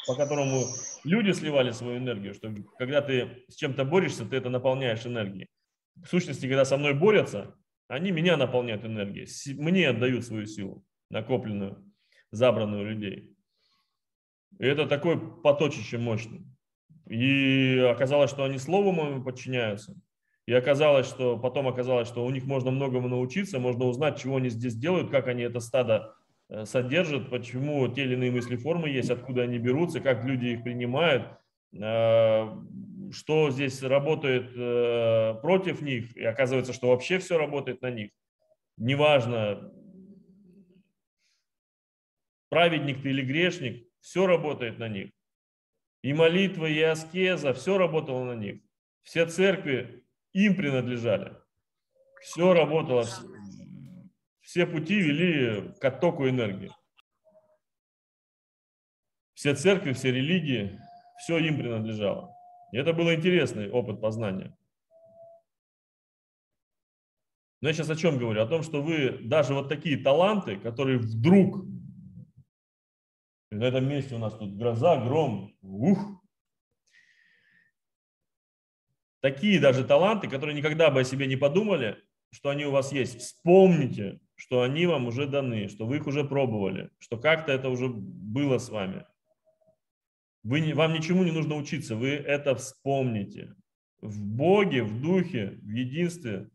[0.08, 0.64] по которому
[1.04, 5.48] люди сливали свою энергию, что когда ты с чем-то борешься, ты это наполняешь энергией.
[5.96, 7.56] В сущности, когда со мной борются,
[7.88, 11.84] они меня наполняют энергией, мне отдают свою силу, накопленную,
[12.32, 13.36] забранную людей.
[14.60, 16.46] И это такой поточище мощный.
[17.08, 19.96] И оказалось, что они слову моему подчиняются.
[20.48, 24.50] И оказалось, что потом оказалось, что у них можно многому научиться, можно узнать, чего они
[24.50, 26.16] здесь делают, как они это стадо
[26.50, 30.64] Э, содержат, почему те или иные мысли формы есть, откуда они берутся, как люди их
[30.64, 31.28] принимают,
[31.74, 32.48] э,
[33.12, 38.12] что здесь работает э, против них, и оказывается, что вообще все работает на них.
[38.78, 39.72] Неважно,
[42.50, 45.12] праведник ты или грешник, все работает на них.
[46.04, 48.62] И молитва, и аскеза, все работало на них.
[49.02, 50.04] Все церкви
[50.36, 51.34] им принадлежали.
[52.22, 53.06] Все работало,
[54.42, 56.72] все пути вели к оттоку энергии.
[59.34, 60.80] Все церкви, все религии,
[61.20, 62.36] все им принадлежало.
[62.74, 64.58] И это был интересный опыт познания.
[67.62, 68.42] Но я сейчас о чем говорю?
[68.42, 71.66] О том, что вы даже вот такие таланты, которые вдруг
[73.52, 76.25] на этом месте у нас тут гроза, гром, ух,
[79.26, 81.98] такие даже таланты, которые никогда бы о себе не подумали,
[82.32, 83.22] что они у вас есть.
[83.22, 87.88] Вспомните, что они вам уже даны, что вы их уже пробовали, что как-то это уже
[87.88, 89.04] было с вами.
[90.44, 93.56] Вы, вам ничему не нужно учиться, вы это вспомните.
[94.00, 96.52] В Боге, в Духе, в единстве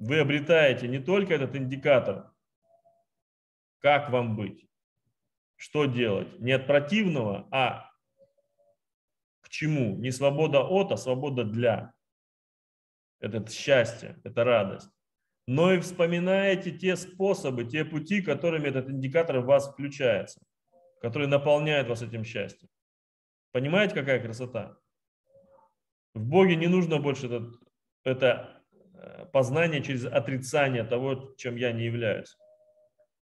[0.00, 2.32] вы обретаете не только этот индикатор,
[3.78, 4.66] как вам быть,
[5.54, 7.91] что делать, не от противного, а
[9.52, 9.96] чему.
[9.96, 11.92] Не свобода от, а свобода для.
[13.20, 14.90] Это счастье, это радость
[15.46, 20.40] но и вспоминаете те способы, те пути, которыми этот индикатор в вас включается,
[21.00, 22.68] который наполняет вас этим счастьем.
[23.50, 24.76] Понимаете, какая красота?
[26.14, 27.50] В Боге не нужно больше это,
[28.04, 28.62] это
[28.94, 32.36] э, познание через отрицание того, чем я не являюсь.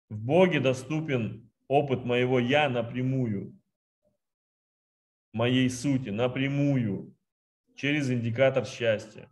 [0.09, 3.59] В Боге доступен опыт моего «я» напрямую,
[5.33, 7.15] моей сути напрямую,
[7.75, 9.31] через индикатор счастья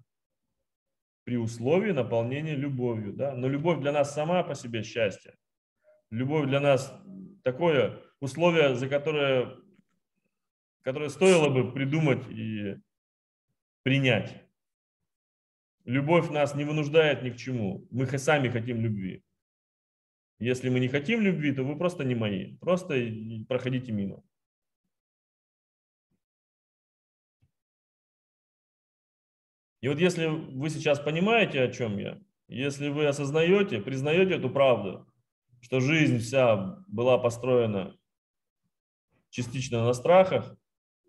[1.24, 3.12] при условии наполнения любовью.
[3.12, 3.34] Да?
[3.34, 5.34] Но любовь для нас сама по себе счастье.
[6.10, 6.90] Любовь для нас
[7.44, 9.54] такое условие, за которое,
[10.80, 12.76] которое стоило бы придумать и
[13.82, 14.42] принять.
[15.84, 17.86] Любовь нас не вынуждает ни к чему.
[17.90, 19.22] Мы сами хотим любви.
[20.38, 22.56] Если мы не хотим любви, то вы просто не мои.
[22.56, 22.94] Просто
[23.48, 24.22] проходите мимо.
[29.80, 35.06] И вот если вы сейчас понимаете, о чем я, если вы осознаете, признаете эту правду,
[35.60, 37.96] что жизнь вся была построена
[39.30, 40.56] частично на страхах,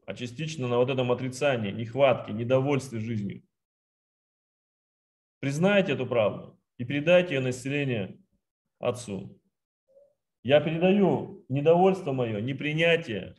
[0.05, 3.43] а частично на вот этом отрицании, нехватке, недовольстве жизнью.
[5.39, 8.20] Признайте эту правду и передайте ее на исцеление
[8.80, 9.39] Отцу.
[10.43, 13.36] Я передаю недовольство мое, непринятие,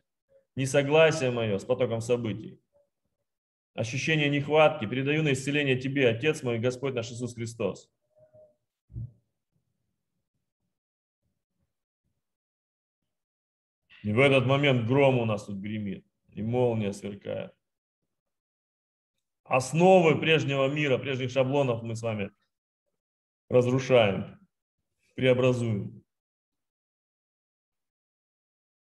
[0.54, 2.60] несогласие мое с потоком событий,
[3.80, 7.90] ощущение нехватки, передаю на исцеление Тебе, Отец мой, Господь наш Иисус Христос.
[14.02, 17.54] И в этот момент гром у нас тут гремит, и молния сверкает.
[19.44, 22.30] Основы прежнего мира, прежних шаблонов мы с вами
[23.48, 24.38] разрушаем,
[25.16, 26.04] преобразуем.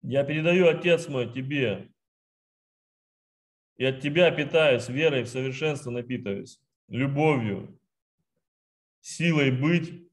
[0.03, 1.93] Я передаю, Отец мой, Тебе,
[3.76, 7.78] и от Тебя питаюсь верой в совершенство напитываюсь, любовью,
[9.00, 10.04] силой быть,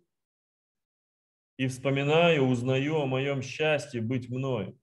[1.58, 4.76] и вспоминаю, узнаю о моем счастье быть мной.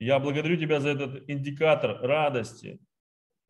[0.00, 2.80] Я благодарю Тебя за этот индикатор радости,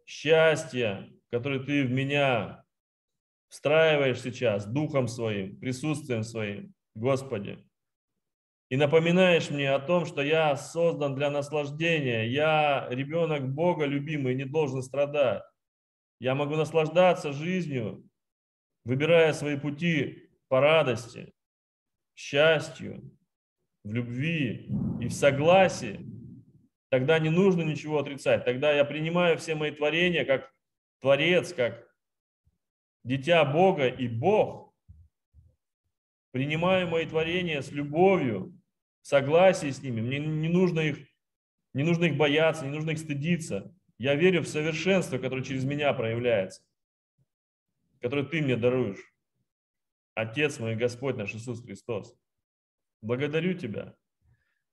[0.05, 2.65] счастья, который Ты в меня
[3.49, 7.65] встраиваешь сейчас духом своим, присутствием своим, Господи.
[8.73, 14.47] И напоминаешь мне о том, что я создан для наслаждения, я ребенок Бога любимый, не
[14.47, 15.43] должен страдать.
[16.21, 18.03] Я могу наслаждаться жизнью,
[18.87, 21.35] выбирая свои пути по радости,
[22.17, 23.15] счастью,
[23.85, 24.71] в любви
[25.03, 26.07] и в согласии
[26.89, 28.47] тогда не нужно ничего отрицать.
[28.47, 30.51] Тогда я принимаю все мои творения как
[31.03, 31.87] Творец, как
[33.05, 34.75] дитя Бога и Бог.
[36.31, 38.59] Принимаю мои творения с любовью,
[39.03, 40.01] согласии с ними.
[40.01, 40.99] Мне не нужно их,
[41.75, 43.75] не нужно их бояться, не нужно их стыдиться.
[43.99, 46.63] Я верю в совершенство, которое через меня проявляется,
[48.01, 49.13] которое ты мне даруешь.
[50.15, 52.15] Отец мой, Господь наш Иисус Христос.
[53.01, 53.97] Благодарю Тебя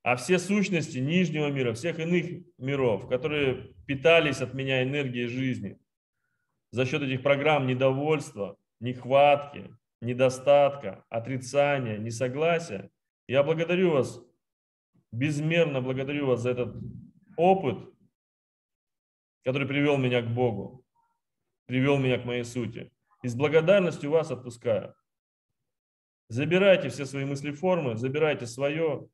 [0.03, 5.80] а все сущности нижнего мира, всех иных миров, которые питались от меня энергией жизни,
[6.71, 12.89] за счет этих программ недовольства, нехватки, недостатка, отрицания, несогласия,
[13.30, 14.19] я благодарю вас,
[15.11, 16.75] безмерно благодарю вас за этот
[17.38, 17.77] опыт,
[19.43, 20.84] который привел меня к Богу,
[21.67, 22.91] привел меня к моей сути.
[23.21, 24.95] И с благодарностью вас отпускаю.
[26.30, 29.07] Забирайте все свои мысли формы, забирайте свое,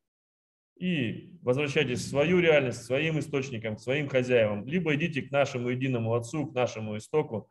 [0.78, 6.46] и возвращайтесь в свою реальность, своим источникам, своим хозяевам, либо идите к нашему единому Отцу,
[6.46, 7.50] к нашему истоку.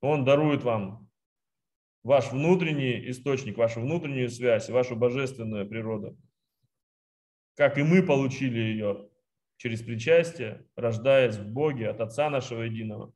[0.00, 1.09] Он дарует вам
[2.02, 6.16] ваш внутренний источник, вашу внутреннюю связь, вашу божественную природу.
[7.54, 9.10] Как и мы получили ее
[9.56, 13.12] через причастие, рождаясь в Боге от Отца нашего единого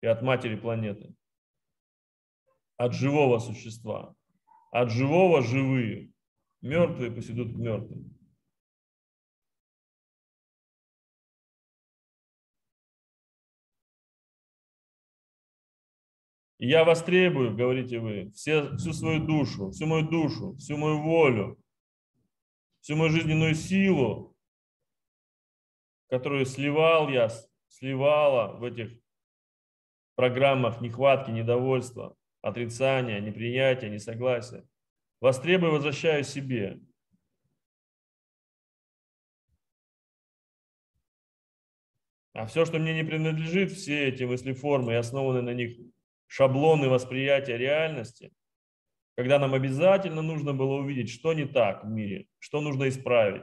[0.00, 1.14] и от Матери планеты.
[2.76, 4.14] От живого существа.
[4.70, 6.10] От живого живые.
[6.62, 8.16] Мертвые пусть идут к мертвым.
[16.64, 21.60] Я вас требую, говорите вы, все, всю свою душу, всю мою душу, всю мою волю,
[22.80, 24.36] всю мою жизненную силу,
[26.08, 27.30] которую сливал я,
[27.66, 28.96] сливала в этих
[30.14, 34.64] программах нехватки, недовольства, отрицания, неприятия, несогласия.
[35.20, 36.78] Вас требую, возвращаю себе.
[42.34, 45.76] А все, что мне не принадлежит, все эти мысли формы и основаны на них
[46.32, 48.32] шаблоны восприятия реальности,
[49.18, 53.42] когда нам обязательно нужно было увидеть, что не так в мире, что нужно исправить,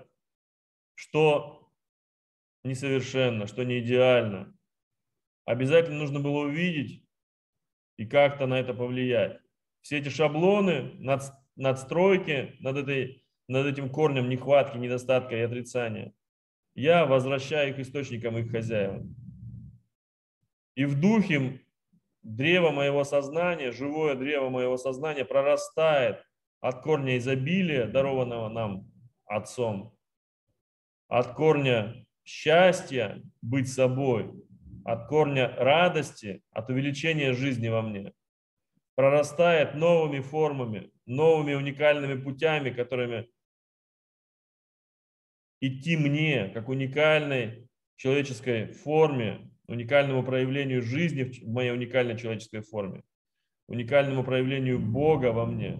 [0.96, 1.72] что
[2.64, 4.58] несовершенно, что не идеально.
[5.46, 7.06] Обязательно нужно было увидеть
[7.98, 9.40] и как-то на это повлиять.
[9.82, 11.22] Все эти шаблоны, над,
[11.56, 16.12] надстройки над, этой, над этим корнем нехватки, недостатка и отрицания,
[16.74, 19.16] я возвращаю их источникам, их хозяевам.
[20.74, 21.62] И в духе
[22.36, 26.24] древо моего сознания, живое древо моего сознания прорастает
[26.62, 28.92] от корня изобилия, дарованного нам
[29.26, 29.96] Отцом,
[31.08, 34.32] от корня счастья быть собой,
[34.84, 38.14] от корня радости, от увеличения жизни во мне,
[38.96, 43.30] прорастает новыми формами, новыми уникальными путями, которыми
[45.62, 53.03] идти мне, как уникальной человеческой форме, уникальному проявлению жизни в моей уникальной человеческой форме.
[53.67, 55.78] уникальному проявлению Бога во мне.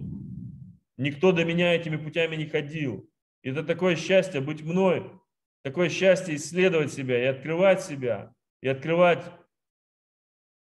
[0.96, 3.10] Никто до меня этими путями не ходил.
[3.42, 5.10] И это такое счастье быть мной,
[5.64, 8.32] такое счастье исследовать себя и открывать себя,
[8.62, 9.24] и открывать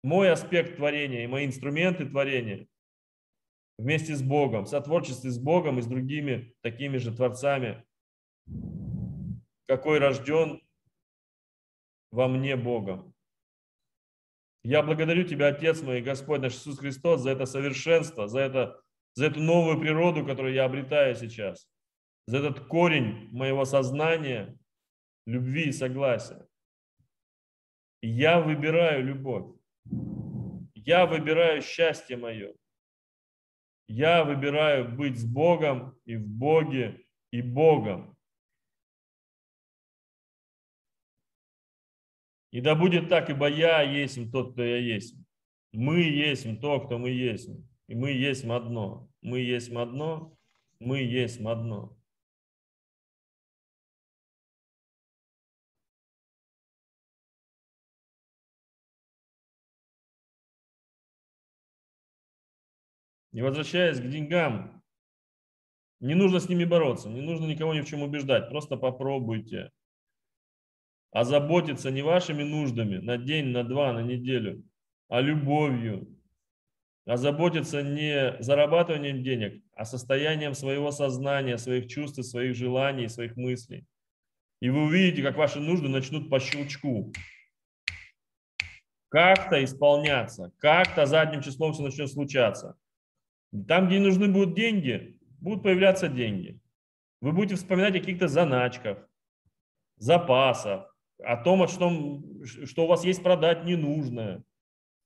[0.04, 2.68] мой аспект творения и мои инструменты творения
[3.78, 7.84] вместе с Богом, в сотворчестве с Богом и с другими такими же творцами,
[9.66, 10.62] какой рожден
[12.12, 13.13] во мне Богом.
[14.64, 18.82] Я благодарю Тебя, Отец мой, Господь наш Иисус Христос, за это совершенство, за, это,
[19.14, 21.68] за эту новую природу, которую я обретаю сейчас,
[22.28, 24.58] за этот корень моего сознания,
[25.26, 26.48] любви и согласия.
[28.02, 29.54] Я выбираю любовь.
[30.76, 32.54] Я выбираю счастье мое.
[33.88, 38.13] Я выбираю быть с Богом и в Боге и Богом.
[42.54, 45.16] И да будет так, ибо я есть тот, кто я есть.
[45.72, 47.50] Мы есть то, кто мы есть.
[47.88, 49.10] И мы есть одно.
[49.24, 50.38] Мы есть одно.
[50.80, 51.98] Мы есть одно.
[63.32, 64.84] И возвращаясь к деньгам,
[66.00, 69.72] не нужно с ними бороться, не нужно никого ни в чем убеждать, просто попробуйте.
[71.14, 74.64] А заботиться не вашими нуждами на день, на два, на неделю,
[75.10, 76.08] а любовью.
[77.06, 83.86] А заботиться не зарабатыванием денег, а состоянием своего сознания, своих чувств, своих желаний, своих мыслей.
[84.60, 87.12] И вы увидите, как ваши нужды начнут по щелчку
[89.10, 92.76] как-то исполняться, как-то задним числом все начнет случаться.
[93.68, 96.60] Там, где нужны будут деньги, будут появляться деньги.
[97.22, 99.08] Вы будете вспоминать о каких-то заначках,
[99.98, 100.93] запасах,
[101.24, 102.22] о том, что,
[102.66, 104.44] что у вас есть продать ненужное.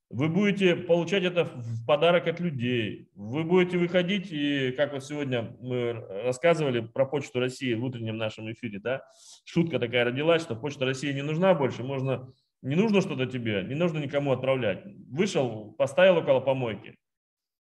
[0.10, 3.10] Вы будете получать это в подарок от людей.
[3.14, 5.94] Вы будете выходить, и как вот сегодня мы
[6.24, 9.02] рассказывали про Почту России в утреннем нашем эфире, да,
[9.44, 13.76] шутка такая родилась, что Почта России не нужна больше, можно, не нужно что-то тебе, не
[13.76, 14.86] нужно никому отправлять.
[15.10, 16.96] Вышел, поставил около помойки,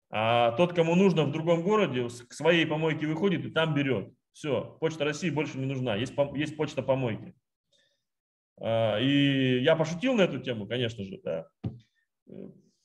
[0.09, 4.13] а тот, кому нужно в другом городе, к своей помойке выходит и там берет.
[4.33, 7.35] Все, почта России больше не нужна, есть, есть почта помойки.
[8.61, 11.47] А, и я пошутил на эту тему, конечно же, да.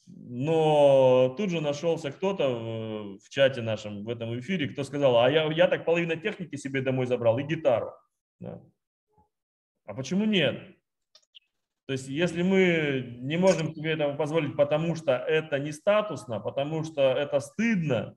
[0.06, 5.46] Но тут же нашелся кто-то в чате нашем, в этом эфире, кто сказал, а я,
[5.52, 7.92] я так половину техники себе домой забрал и гитару.
[8.40, 8.62] Да.
[9.86, 10.76] А почему нет?
[11.88, 16.84] То есть если мы не можем себе этого позволить, потому что это не статусно, потому
[16.84, 18.16] что это стыдно,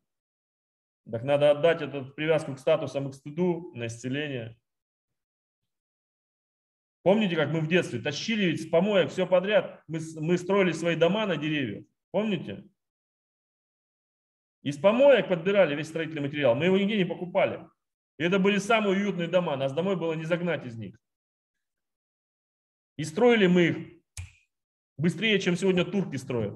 [1.10, 4.56] так надо отдать эту привязку к статусам и к стыду на исцеление.
[7.04, 10.96] Помните, как мы в детстве тащили ведь с помоек все подряд, мы, мы строили свои
[10.96, 12.64] дома на деревьях, помните?
[14.62, 17.68] Из помоек подбирали весь строительный материал, мы его нигде не покупали.
[18.16, 20.98] И это были самые уютные дома, нас домой было не загнать из них.
[22.96, 23.76] И строили мы их
[24.96, 26.54] быстрее, чем сегодня турки строят.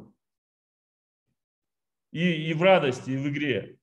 [2.10, 3.77] И, и в радости, и в игре.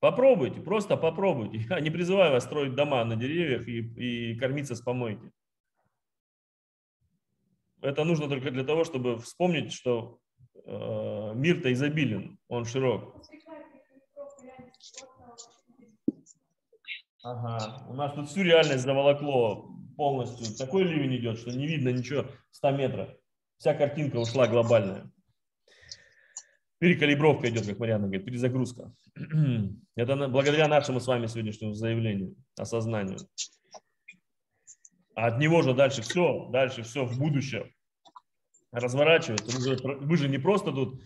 [0.00, 1.58] Попробуйте, просто попробуйте.
[1.70, 3.80] Я не призываю вас строить дома на деревьях и,
[4.32, 5.30] и кормиться с помойки.
[7.80, 10.18] Это нужно только для того, чтобы вспомнить, что
[10.64, 13.22] э, мир-то изобилен, он широк.
[17.22, 17.86] Ага.
[17.88, 20.56] У нас тут всю реальность заволокло полностью.
[20.56, 23.08] Такой ливень идет, что не видно ничего 100 метров.
[23.58, 25.10] Вся картинка ушла глобальная.
[26.78, 28.92] Перекалибровка идет, как Марьяна говорит, перезагрузка.
[29.96, 33.18] Это благодаря нашему с вами сегодняшнему заявлению, осознанию.
[35.14, 37.72] А от него же дальше все, дальше все в будущее
[38.70, 39.56] разворачивается.
[39.56, 41.02] Вы же, вы же не просто тут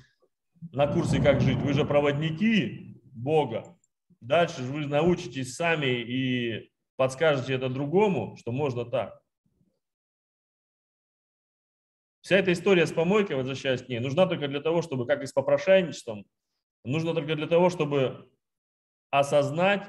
[0.73, 3.79] на курсе «Как жить», вы же проводники Бога.
[4.21, 9.22] Дальше вы научитесь сами и подскажете это другому, что можно так.
[12.23, 15.27] Вся эта история с помойкой, возвращаясь к ней, нужна только для того, чтобы, как и
[15.27, 16.25] с попрошайничеством,
[16.85, 18.31] нужно только для того, чтобы
[19.11, 19.85] осознать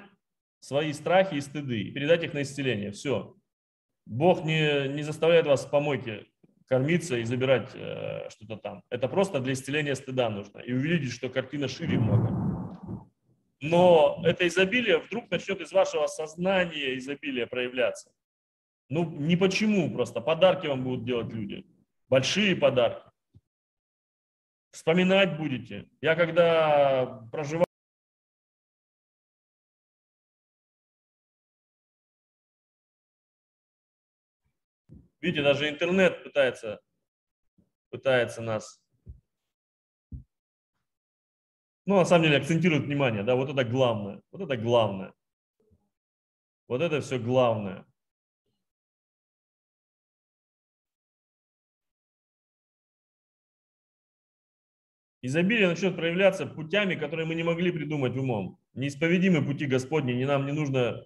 [0.59, 2.91] свои страхи и стыды и передать их на исцеление.
[2.91, 3.35] Все.
[4.07, 6.25] Бог не, не заставляет вас с помойки
[6.67, 8.83] кормиться и забирать э, что-то там.
[8.89, 10.57] Это просто для исцеления стыда нужно.
[10.59, 12.29] И увидеть, что картина шире много.
[13.61, 18.11] Но это изобилие вдруг начнет из вашего сознания изобилие проявляться.
[18.89, 21.63] Ну, не почему, просто подарки вам будут делать люди.
[22.09, 23.09] Большие подарки.
[24.71, 25.89] Вспоминать будете.
[26.01, 27.65] Я когда проживал
[35.21, 36.81] Видите, даже интернет пытается,
[37.89, 38.83] пытается нас
[41.85, 45.13] ну, на самом деле, акцентирует внимание, да, вот это главное, вот это главное.
[46.67, 47.85] Вот это все главное.
[55.25, 58.59] Изобилие начнет проявляться путями, которые мы не могли придумать умом.
[58.73, 61.05] Неисповедимы пути Господни, не нам не нужно,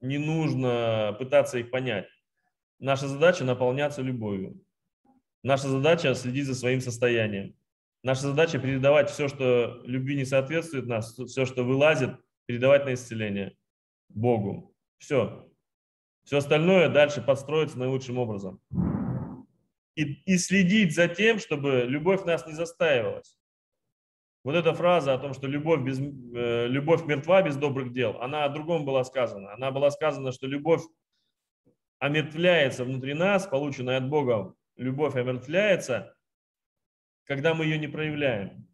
[0.00, 2.06] не нужно пытаться их понять.
[2.78, 4.62] Наша задача наполняться любовью.
[5.42, 7.56] Наша задача следить за своим состоянием.
[8.04, 12.10] Наша задача передавать все, что любви не соответствует нас, все, что вылазит,
[12.46, 13.56] передавать на исцеление
[14.08, 14.72] Богу.
[14.98, 15.50] Все.
[16.22, 18.60] Все остальное дальше подстроится наилучшим образом.
[19.96, 23.37] И, и следить за тем, чтобы любовь нас не застаивалась.
[24.44, 28.44] Вот эта фраза о том, что любовь, без, э, любовь мертва без добрых дел, она
[28.44, 29.52] о другом была сказана.
[29.52, 30.82] Она была сказана, что любовь
[31.98, 34.54] омертвляется внутри нас, полученная от Бога.
[34.76, 36.14] Любовь омертвляется,
[37.24, 38.68] когда мы ее не проявляем.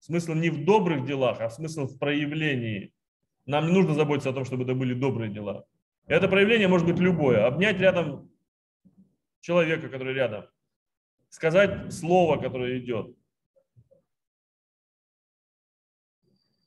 [0.00, 2.92] Смысл не в добрых делах, а смысл в проявлении.
[3.46, 5.66] Нам не нужно заботиться о том, чтобы это были добрые дела.
[6.06, 7.46] Это проявление может быть любое.
[7.46, 8.30] Обнять рядом
[9.40, 10.46] человека, который рядом.
[11.28, 13.14] Сказать слово, которое идет.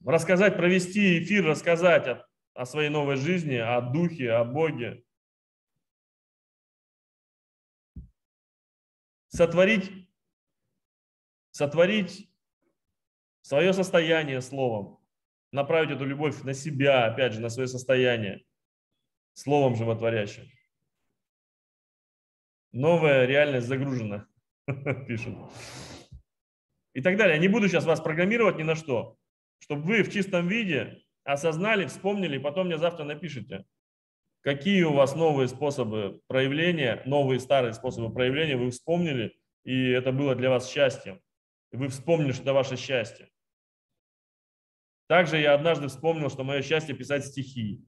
[0.08, 5.04] Рассказать, провести эфир, рассказать о, о своей новой жизни, о духе, о Боге.
[9.28, 10.08] Сотворить
[11.52, 12.32] сотворить
[13.42, 14.98] свое состояние словом,
[15.52, 18.46] направить эту любовь на себя, опять же, на свое состояние,
[19.34, 20.50] словом животворящим.
[22.72, 24.26] Новая реальность загружена,
[25.08, 25.36] пишут.
[26.94, 27.36] И так далее.
[27.36, 29.17] Я не буду сейчас вас программировать ни на что,
[29.60, 33.66] чтобы вы в чистом виде осознали, вспомнили, потом мне завтра напишите,
[34.42, 40.36] какие у вас новые способы проявления, новые старые способы проявления вы вспомнили, и это было
[40.36, 41.22] для вас счастьем
[41.72, 43.30] и вы вспомнили, что это ваше счастье.
[45.08, 47.86] Также я однажды вспомнил, что мое счастье писать стихи.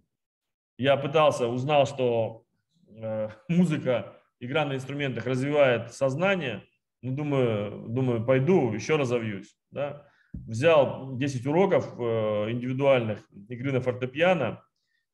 [0.77, 2.45] Я пытался, узнал, что
[2.87, 6.65] э, музыка, игра на инструментах развивает сознание.
[7.01, 9.57] Ну, думаю, думаю, пойду, еще разовьюсь.
[9.71, 10.08] Да?
[10.33, 13.19] Взял 10 уроков э, индивидуальных
[13.49, 14.63] игры на фортепиано.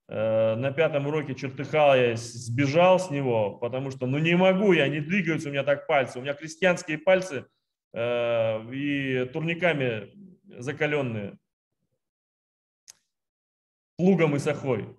[0.07, 4.88] Э, на пятом уроке чертыхал я, сбежал с него, потому что ну не могу, я
[4.88, 6.20] не двигаются у меня так пальцы.
[6.20, 7.45] У меня крестьянские пальцы–
[7.97, 10.11] Э, и турниками
[10.59, 11.39] закаленные,
[13.95, 14.93] плугом и сахой.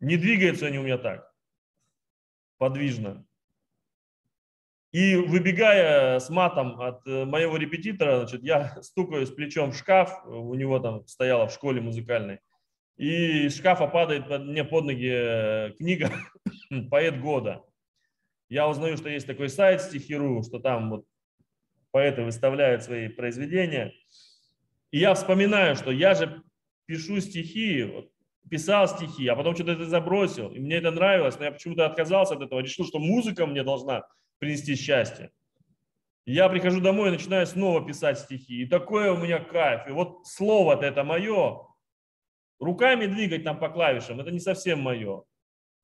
[0.00, 1.32] Не двигаются они у меня так,
[2.58, 3.24] подвижно.
[4.92, 10.24] И выбегая с матом от э, моего репетитора, значит, я стукаю с плечом в шкаф,
[10.26, 12.40] у него там стояла в школе музыкальной,
[12.96, 16.10] и из шкафа падает мне под ноги э, книга
[16.90, 17.62] «Поэт года»
[18.48, 21.04] я узнаю, что есть такой сайт Стихиру, что там вот
[21.92, 23.94] поэты выставляют свои произведения.
[24.90, 26.42] И я вспоминаю, что я же
[26.86, 28.10] пишу стихи, вот,
[28.50, 30.48] писал стихи, а потом что-то это забросил.
[30.50, 32.58] И мне это нравилось, но я почему-то отказался от этого.
[32.60, 34.04] Решил, что музыка мне должна
[34.40, 35.30] принести счастье.
[36.26, 38.62] Я прихожу домой и начинаю снова писать стихи.
[38.62, 39.86] И такое у меня кайф.
[39.86, 41.66] И вот слово-то это мое.
[42.58, 45.22] Руками двигать там по клавишам, это не совсем мое.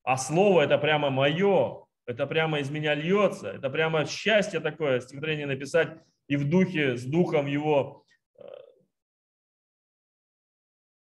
[0.02, 5.46] А слово это прямо мое это прямо из меня льется, это прямо счастье такое, стихотворение
[5.46, 5.98] написать
[6.28, 8.04] и в духе, с духом его
[8.38, 8.42] э,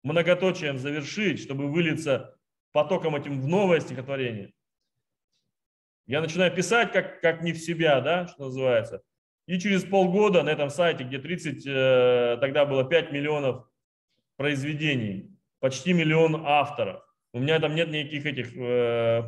[0.02, 2.36] многоточием завершить, чтобы вылиться
[2.72, 4.52] потоком этим в новое стихотворение.
[6.06, 9.02] Я начинаю писать как, как не в себя, да, что называется.
[9.46, 13.66] И через полгода на этом сайте, где 30, э, тогда было 5 миллионов
[14.36, 15.30] произведений,
[15.60, 17.02] почти миллион авторов.
[17.32, 19.26] У меня там нет никаких этих э,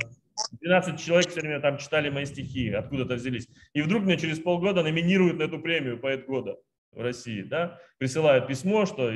[0.60, 3.48] 12 человек все время там читали мои стихи, откуда-то взялись.
[3.72, 6.58] И вдруг мне через полгода номинируют на эту премию поэт года
[6.92, 7.42] в России.
[7.42, 7.80] Да?
[7.98, 9.12] Присылают письмо, что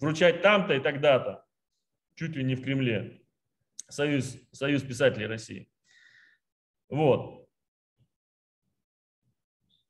[0.00, 1.44] вручать там-то и тогда-то.
[2.16, 3.22] Чуть ли не в Кремле.
[3.88, 5.68] Союз, Союз писателей России.
[6.88, 7.48] Вот.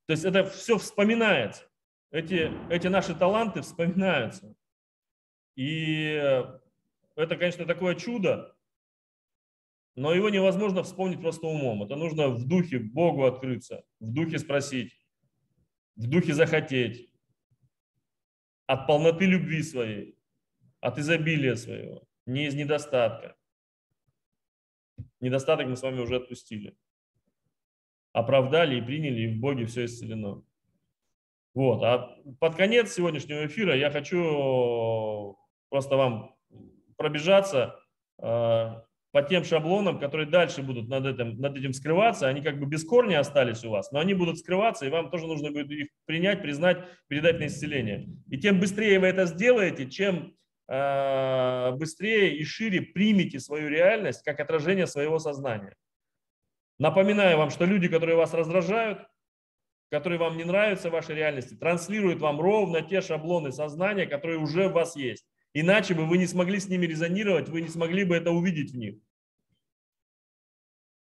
[0.06, 1.64] То есть это все вспоминается.
[2.10, 4.54] Эти, эти наши таланты вспоминаются.
[5.56, 6.04] И
[7.16, 8.56] это, конечно, такое чудо,
[9.96, 11.82] но его невозможно вспомнить просто умом.
[11.82, 14.92] Это нужно в духе Богу открыться, в духе спросить,
[15.96, 17.10] в духе захотеть,
[18.66, 20.18] от полноты любви своей,
[20.80, 23.36] от изобилия своего, не из недостатка.
[25.20, 26.76] Недостаток мы с вами уже отпустили.
[28.16, 30.42] Оправдали и приняли, и в Боге все исцелено.
[31.52, 31.82] Вот.
[31.82, 35.36] А под конец сегодняшнего эфира я хочу
[35.68, 36.34] просто вам
[36.96, 37.78] пробежаться
[38.16, 42.26] а, по тем шаблонам, которые дальше будут над этим, над этим скрываться.
[42.26, 45.26] Они как бы без корня остались у вас, но они будут скрываться, и вам тоже
[45.26, 48.08] нужно будет их принять, признать, передать на исцеление.
[48.30, 50.34] И тем быстрее вы это сделаете, чем
[50.68, 55.76] э, быстрее и шире примите свою реальность как отражение своего сознания.
[56.78, 59.06] Напоминаю вам, что люди, которые вас раздражают,
[59.90, 64.68] которые вам не нравятся в вашей реальности, транслируют вам ровно те шаблоны сознания, которые уже
[64.68, 65.26] в вас есть.
[65.54, 68.76] Иначе бы вы не смогли с ними резонировать, вы не смогли бы это увидеть в
[68.76, 68.96] них.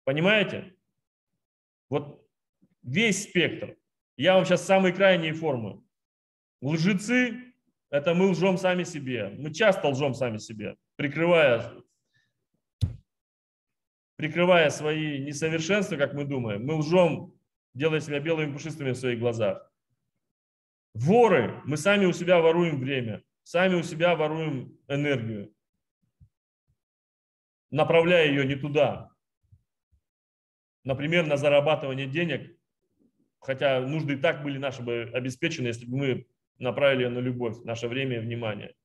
[0.05, 0.75] Понимаете?
[1.89, 2.25] Вот
[2.83, 3.75] весь спектр.
[4.15, 5.83] Я вам сейчас самые крайние формы.
[6.61, 7.53] Лжецы–
[7.89, 9.29] это мы лжем сами себе.
[9.37, 11.73] Мы часто лжем сами себе, прикрывая,
[14.19, 16.65] прикрывая свои несовершенства, как мы думаем.
[16.65, 17.33] Мы лжем,
[17.73, 19.71] делая себя белыми пушистыми в своих глазах.
[20.93, 25.55] Воры, мы сами у себя воруем время, сами у себя воруем энергию,
[27.71, 29.09] направляя ее не туда,
[30.83, 32.59] например, на зарабатывание денег,
[33.39, 37.63] хотя нужды и так были наши бы обеспечены, если бы мы направили ее на любовь,
[37.63, 38.75] наше время и внимание.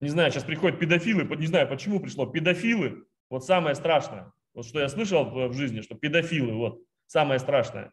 [0.00, 4.80] Не знаю, сейчас приходят педофилы, не знаю, почему пришло, педофилы, вот самое страшное, вот что
[4.80, 7.92] я слышал в жизни, что педофилы, вот самое страшное.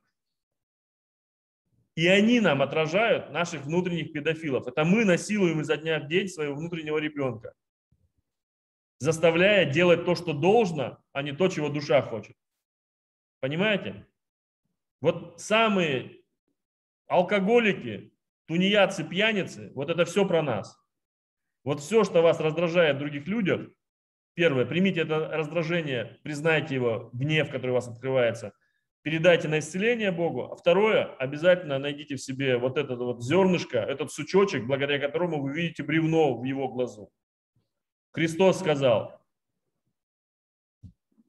[1.96, 4.68] И они нам отражают наших внутренних педофилов.
[4.68, 7.54] Это мы насилуем изо дня в день своего внутреннего ребенка
[9.00, 12.36] заставляя делать то, что должно, а не то, чего душа хочет.
[13.40, 14.08] Понимаете?
[15.02, 16.22] Вот самые
[17.08, 18.14] алкоголики,
[18.48, 20.80] тунеядцы, пьяницы, вот это все про нас.
[21.66, 23.68] Вот все, что вас раздражает в других людях,
[24.36, 28.54] первое, примите это раздражение, признайте его, гнев, который у вас открывается,
[29.02, 30.44] передайте на исцеление Богу.
[30.44, 35.54] А второе, обязательно найдите в себе вот это вот зернышко, этот сучочек, благодаря которому вы
[35.54, 37.12] видите бревно в его глазу.
[38.12, 39.20] Христос сказал,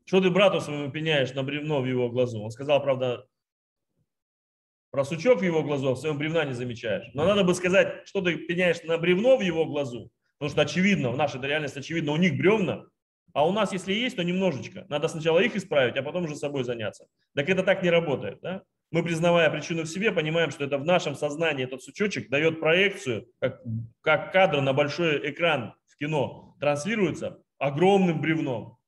[0.04, 2.42] что ты брату своему пеняешь на бревно в его глазу?
[2.42, 3.26] Он сказал, правда,
[4.90, 7.10] про сучок в его глазу, а в своем бревна не замечаешь.
[7.14, 11.10] Но надо бы сказать, что ты пеняешь на бревно в его глазу, потому что очевидно,
[11.10, 12.84] в нашей реальности очевидно, у них бревна,
[13.32, 14.86] а у нас, если есть, то немножечко.
[14.88, 17.06] Надо сначала их исправить, а потом уже собой заняться.
[17.34, 18.40] Так это так не работает.
[18.40, 18.62] Да?
[18.90, 23.28] Мы, признавая причину в себе, понимаем, что это в нашем сознании этот сучочек дает проекцию,
[23.40, 23.60] как,
[24.00, 28.78] как кадр на большой экран в кино транслируется огромным бревном.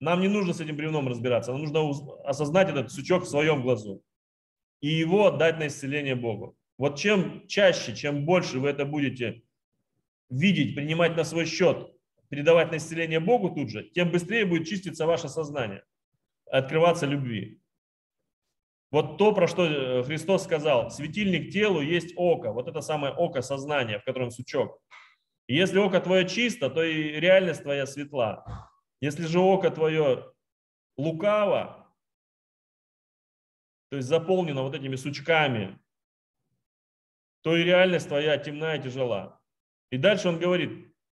[0.00, 1.88] Нам не нужно с этим бревном разбираться, нам нужно
[2.24, 4.02] осознать этот сучок в своем глазу
[4.80, 6.56] и его отдать на исцеление Богу.
[6.76, 9.42] Вот чем чаще, чем больше вы это будете
[10.28, 11.92] видеть, принимать на свой счет,
[12.28, 15.84] передавать на исцеление Богу тут же, тем быстрее будет чиститься ваше сознание,
[16.50, 17.60] открываться любви.
[18.90, 23.42] Вот то, про что э, Христос сказал, светильник телу есть око, вот это самое око
[23.42, 24.80] сознания, в котором сучок.
[25.48, 28.44] Если око твое чисто, то и реальность твоя светла.
[29.00, 30.32] Если же око твое
[30.96, 31.94] лукаво,
[33.90, 35.78] то есть заполнено вот этими сучками,
[37.42, 39.35] то и реальность твоя темна и тяжела.
[39.90, 40.70] И дальше он говорит,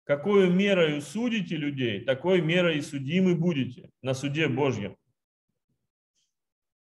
[0.05, 4.97] какую мерою судите людей, такой мерой и судимы будете на суде Божьем.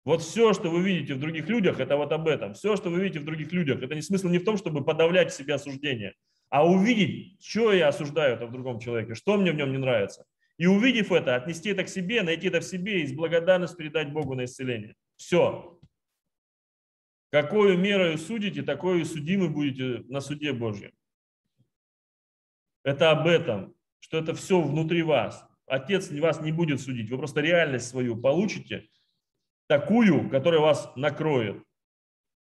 [0.04, 2.54] Вот все, что вы видите в других людях, это вот об этом.
[2.54, 5.34] Все, что вы видите в других людях, это не смысл не в том, чтобы подавлять
[5.34, 6.14] себе осуждение,
[6.50, 10.26] а увидеть, что я осуждаю это в другом человеке, что мне в нем не нравится.
[10.58, 14.14] И увидев это, отнести это к себе, найти это в себе и с благодарностью передать
[14.14, 14.96] Богу на исцеление.
[15.18, 15.80] Все.
[17.32, 20.92] Какую мерою судите, такое и судимы будете на суде Божьем.
[22.86, 25.44] Это об этом, что это все внутри вас.
[25.66, 28.88] Отец вас не будет судить, вы просто реальность свою получите,
[29.68, 31.64] такую, которая вас накроет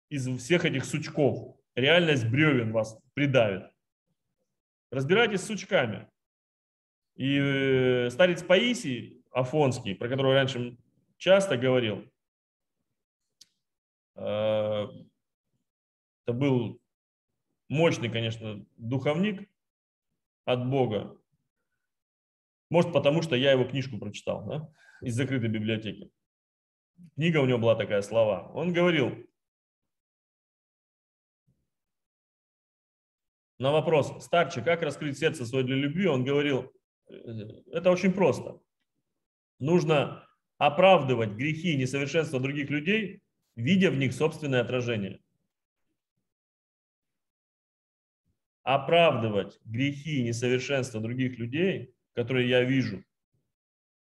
[0.10, 1.58] из всех этих сучков.
[1.76, 3.72] Реальность бревен вас придавит.
[4.91, 6.10] Разбирайтесь с сучками.
[7.16, 10.78] И э, старец Паисий Афонский, про которого раньше
[11.16, 12.04] часто говорил,
[14.16, 14.88] э,
[16.26, 16.82] это был
[17.70, 19.50] мощный, конечно, духовник
[20.46, 21.18] от Бога.
[22.70, 24.70] Может, потому что я его книжку прочитал да?
[25.02, 26.12] из закрытой библиотеки.
[27.16, 28.52] Книга у него была такая слова.
[28.54, 29.12] Он говорил,
[33.60, 36.72] на вопрос «Старче, как раскрыть сердце свое для любви?» он говорил,
[37.10, 37.16] «Э,
[37.72, 38.60] это очень просто.
[39.60, 40.28] Нужно
[40.58, 43.22] оправдывать грехи и несовершенства других людей,
[43.56, 45.22] видя в них собственное отражение.
[48.64, 53.03] Оправдывать грехи и несовершенства других людей, которые я вижу,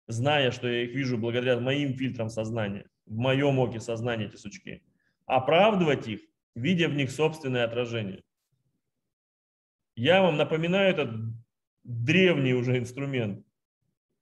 [0.08, 4.82] зная, что я их вижу благодаря моим фильтрам сознания, в моем оке сознания эти сучки.
[5.26, 6.20] Оправдывать их,
[6.54, 8.22] видя в них собственное отражение.
[9.94, 11.10] Я вам напоминаю этот
[11.84, 13.46] древний уже инструмент,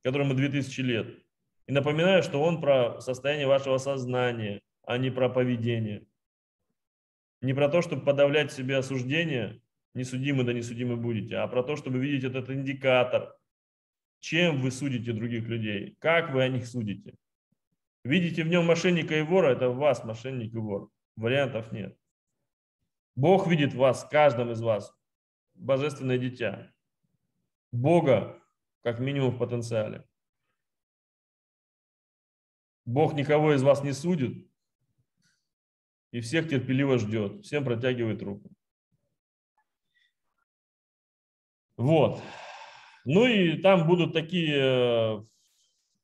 [0.02, 1.18] которому 2000 лет.
[1.66, 6.06] И напоминаю, что он про состояние вашего сознания, а не про поведение.
[7.40, 9.60] Не про то, чтобы подавлять себе осуждение,
[9.94, 13.34] не судимы да не судимы будете, а про то, чтобы видеть этот индикатор,
[14.20, 17.14] чем вы судите других людей, как вы о них судите.
[18.04, 20.90] Видите в нем мошенника и вора, это в вас мошенник и вор.
[21.16, 21.96] Вариантов нет.
[23.16, 24.92] Бог видит в вас, каждом из вас,
[25.54, 26.72] божественное дитя.
[27.72, 28.42] Бога,
[28.82, 30.04] как минимум в потенциале.
[32.84, 34.46] Бог никого из вас не судит
[36.10, 38.50] и всех терпеливо ждет, всем протягивает руку.
[41.76, 42.22] Вот.
[43.04, 45.24] Ну и там будут такие э,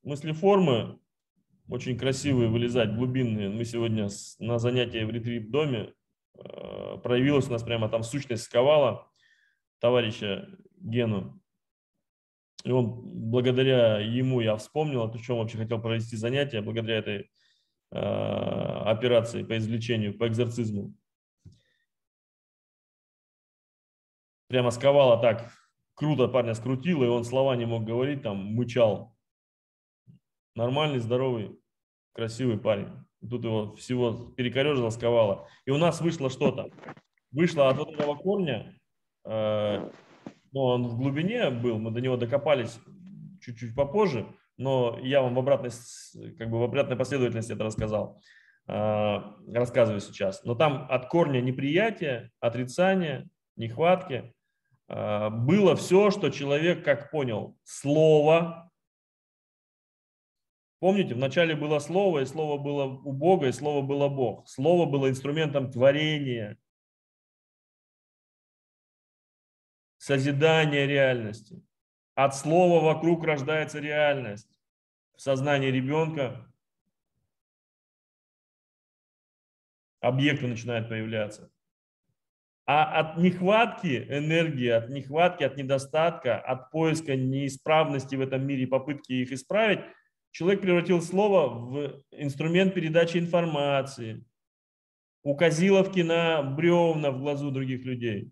[0.03, 0.99] мыслеформы,
[1.69, 3.49] очень красивые, вылезать, глубинные.
[3.49, 4.09] Мы сегодня
[4.39, 5.95] на занятии в ретрит-доме
[6.35, 9.09] э, проявилась у нас прямо там сущность сковала
[9.79, 11.41] товарища Гену.
[12.65, 13.01] И он,
[13.31, 17.31] благодаря ему я вспомнил, о чем вообще хотел провести занятие, благодаря этой
[17.93, 20.95] э, операции по извлечению, по экзорцизму.
[24.49, 25.60] Прямо сковала так,
[26.01, 29.15] круто парня скрутило, и он слова не мог говорить, там мычал.
[30.57, 31.61] Нормальный, здоровый,
[32.15, 32.89] красивый парень.
[33.21, 35.47] Тут его всего перекорежило, сковало.
[35.67, 36.71] И у нас вышло что-то.
[37.33, 38.75] Вышло от вот этого корня,
[39.27, 39.91] э,
[40.53, 42.81] но он в глубине был, мы до него докопались
[43.43, 44.27] чуть-чуть попозже,
[44.57, 45.71] но я вам в обратной,
[46.39, 48.23] как бы в обратной последовательности это рассказал,
[48.69, 49.19] э,
[49.53, 50.45] рассказываю сейчас.
[50.45, 54.33] Но там от корня неприятия, отрицания, нехватки
[54.91, 57.57] было все, что человек как понял.
[57.63, 58.71] Слово,
[60.81, 64.49] Помните, вначале было Слово, и Слово было у Бога, и Слово было Бог.
[64.49, 66.59] Слово было инструментом творения,
[69.99, 71.63] созидания реальности.
[72.15, 74.49] От слова вокруг рождается реальность.
[75.15, 76.51] В сознании ребенка
[80.01, 81.53] объекты начинают появляться.
[82.73, 89.13] А от нехватки энергии, от нехватки, от недостатка, от поиска неисправности в этом мире, попытки
[89.13, 89.81] их исправить,
[90.31, 94.25] человек превратил слово в инструмент передачи информации,
[95.25, 98.31] указиловки на бревна в глазу других людей.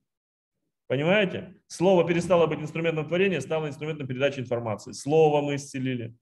[0.86, 1.57] Понимаете?
[1.66, 4.93] Слово перестало быть инструментом творения, стало инструментом передачи информации.
[4.93, 6.14] Слово мы исцелили.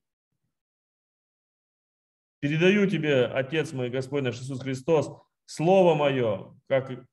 [2.40, 5.10] Передаю тебе, Отец мой, Господь наш Иисус Христос,
[5.44, 7.06] Слово мое, как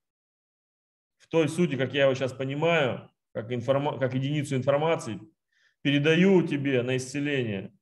[1.34, 5.20] той сути, как я его сейчас понимаю, как, информа, как единицу информации,
[5.82, 7.74] передаю тебе на исцеление.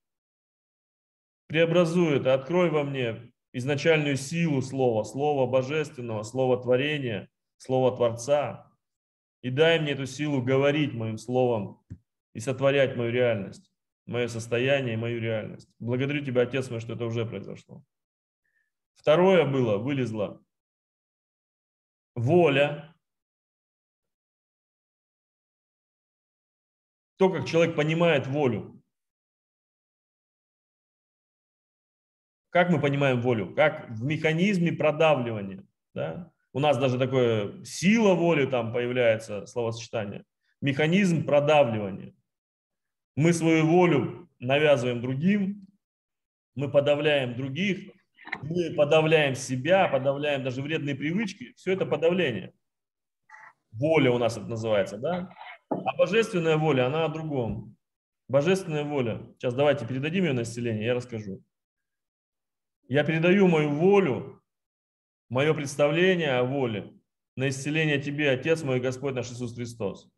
[1.48, 7.28] Преобразуй это, открой во мне изначальную силу Слова, Слова Божественного, Слова Творения,
[7.58, 8.72] Слова Творца,
[9.42, 11.84] и дай мне эту силу говорить моим словом
[12.34, 13.70] и сотворять мою реальность,
[14.06, 15.68] мое состояние и мою реальность.
[15.78, 17.84] Благодарю Тебя, Отец мой, что это уже произошло.
[18.96, 20.42] Второе было, вылезла
[22.16, 22.91] воля.
[27.22, 28.84] То, как человек понимает волю.
[32.50, 33.54] Как мы понимаем волю?
[33.54, 35.64] Как в механизме продавливания.
[35.94, 36.32] Да?
[36.52, 40.26] У нас даже такое сила воли там появляется, словосочетание.
[40.62, 42.16] Механизм продавливания.
[43.16, 45.68] Мы свою волю навязываем другим,
[46.56, 47.92] мы подавляем других,
[48.42, 51.54] мы подавляем себя, подавляем даже вредные привычки.
[51.56, 52.52] Все это подавление.
[53.74, 55.30] Воля у нас это называется, да?
[55.72, 57.76] А божественная воля, она о другом.
[58.28, 59.26] Божественная воля.
[59.38, 61.44] Сейчас давайте передадим ее на исцеление, я расскажу.
[62.88, 64.42] Я передаю мою волю
[65.32, 66.94] мое представление о воле
[67.38, 70.12] на исцеление Тебе, Отец мой Господь наш Иисус Христос.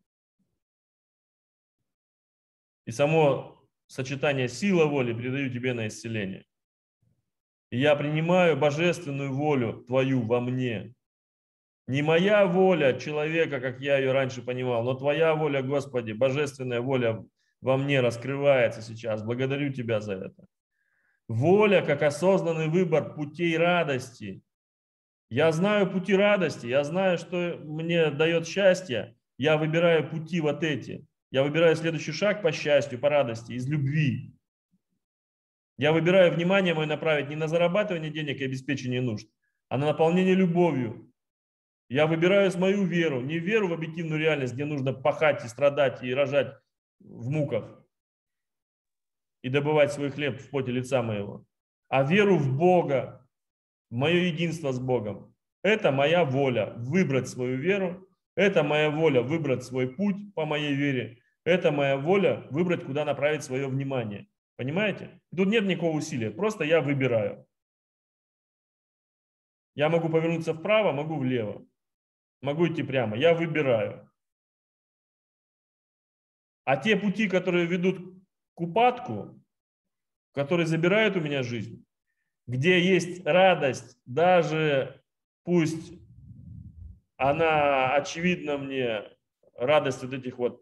[2.86, 6.45] И само сочетание сила воли передаю Тебе на исцеление.
[7.70, 10.95] И я принимаю божественную волю Твою во мне.
[11.88, 17.24] Не моя воля человека, как я ее раньше понимал, но Твоя воля, Господи, божественная воля
[17.62, 19.24] во мне раскрывается сейчас.
[19.24, 20.46] Благодарю Тебя за это.
[21.28, 24.42] Воля, как осознанный выбор путей радости–
[25.34, 29.16] я знаю пути радости, я знаю, что мне дает счастье.
[29.40, 31.08] Я выбираю пути вот эти.
[31.32, 34.32] Я выбираю следующий шаг по счастью, по радости, из любви.
[35.80, 39.28] Я выбираю внимание мое направить не на зарабатывание денег и обеспечение нужд,
[39.70, 41.12] а на наполнение любовью.
[41.94, 46.12] Я выбираю мою веру, не веру в объективную реальность, где нужно пахать и страдать и
[46.12, 46.58] рожать
[47.00, 47.86] в муках
[49.44, 51.46] и добывать свой хлеб в поте лица моего,
[51.89, 53.30] а веру в Бога,
[53.91, 55.36] мое единство с Богом.
[55.62, 61.20] Это моя воля выбрать свою веру, это моя воля выбрать свой путь по моей вере,
[61.46, 64.26] Это моя воля выбрать, куда направить свое внимание.
[64.56, 65.22] Понимаете?
[65.38, 67.46] Тут нет никакого усилия, просто я выбираю.
[69.76, 71.64] Я могу повернуться вправо, могу влево.
[72.44, 73.16] Могу идти прямо.
[73.16, 74.12] Я выбираю.
[76.66, 78.22] А те пути, которые ведут
[78.54, 79.41] к упадку,
[80.34, 81.86] которые забирают у меня жизнь,
[82.46, 85.02] где есть радость, даже
[85.44, 85.94] пусть
[87.16, 89.04] она очевидна мне,
[89.56, 90.62] радость вот этих вот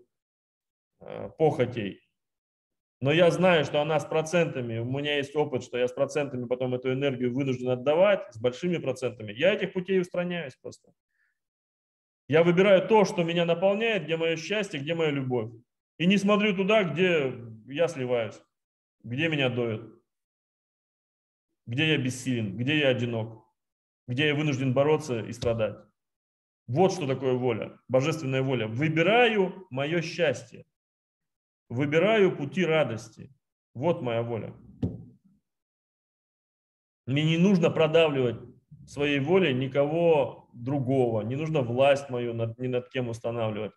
[1.00, 2.08] э, похотей,
[3.00, 6.46] но я знаю, что она с процентами, у меня есть опыт, что я с процентами
[6.46, 10.94] потом эту энергию вынужден отдавать, с большими процентами, я этих путей устраняюсь просто.
[12.32, 15.52] Я выбираю то, что меня наполняет, где мое счастье, где моя любовь.
[15.98, 17.34] И не смотрю туда, где
[17.68, 18.42] я сливаюсь,
[19.04, 20.02] где меня доют,
[21.68, 23.46] где я бессилен, где я одинок,
[24.08, 25.76] где я вынужден бороться и страдать.
[26.68, 28.66] Вот что такое воля, божественная воля.
[28.66, 30.64] Выбираю мое счастье,
[31.68, 33.30] выбираю пути радости.
[33.74, 34.56] Вот моя воля.
[37.08, 38.40] Мне не нужно продавливать
[38.88, 43.72] своей волей никого другого, не нужно власть мою над, ни над кем устанавливать.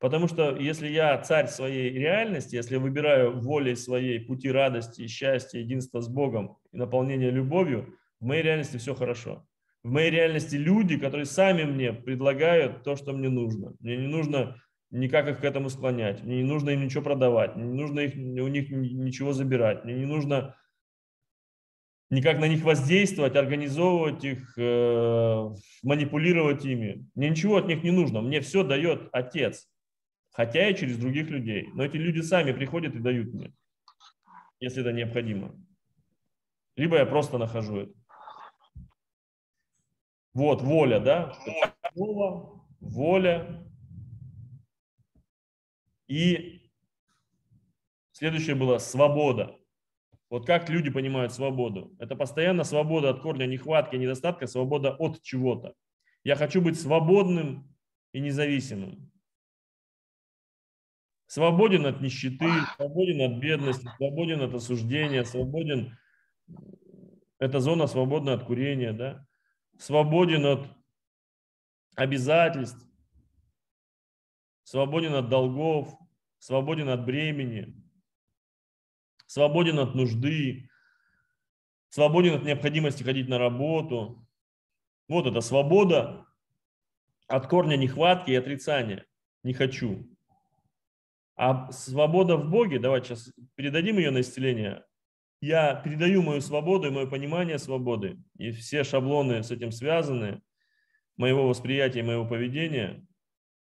[0.00, 5.58] Потому что если я царь своей реальности, если я выбираю волей своей пути радости, счастья,
[5.58, 9.44] единства с Богом и наполнения любовью, в моей реальности все хорошо.
[9.82, 13.74] В моей реальности люди, которые сами мне предлагают то, что мне нужно.
[13.80, 14.60] Мне не нужно
[14.90, 18.14] никак их к этому склонять, мне не нужно им ничего продавать, мне не нужно их,
[18.14, 20.56] у них ничего забирать, мне не нужно
[22.10, 25.50] никак на них воздействовать, организовывать их, э,
[25.82, 27.06] манипулировать ими.
[27.14, 29.68] Мне ничего от них не нужно, мне все дает Отец
[30.38, 31.68] хотя и через других людей.
[31.74, 33.52] Но эти люди сами приходят и дают мне,
[34.60, 35.52] если это необходимо.
[36.76, 37.92] Либо я просто нахожу это.
[40.34, 41.36] Вот, воля, да?
[41.92, 43.68] Слово, воля.
[46.06, 46.70] И
[48.12, 49.58] следующее было свобода.
[50.30, 51.94] Вот как люди понимают свободу?
[51.98, 55.74] Это постоянно свобода от корня нехватки, недостатка, свобода от чего-то.
[56.22, 57.74] Я хочу быть свободным
[58.12, 59.10] и независимым.
[61.26, 65.96] Свободен от нищеты, свободен от бедности, свободен от осуждения, свободен,
[67.38, 69.26] это зона свободна от курения, да?
[69.78, 70.66] свободен от
[71.96, 72.86] обязательств,
[74.64, 75.94] свободен от долгов,
[76.38, 77.74] свободен от бремени,
[79.28, 80.68] свободен от нужды,
[81.90, 84.26] свободен от необходимости ходить на работу.
[85.06, 86.26] Вот это свобода
[87.28, 89.06] от корня нехватки и отрицания.
[89.44, 90.08] Не хочу.
[91.36, 94.84] А свобода в Боге, давайте сейчас передадим ее на исцеление.
[95.40, 98.18] Я передаю мою свободу и мое понимание свободы.
[98.38, 100.42] И все шаблоны с этим связаны,
[101.16, 103.06] моего восприятия, моего поведения,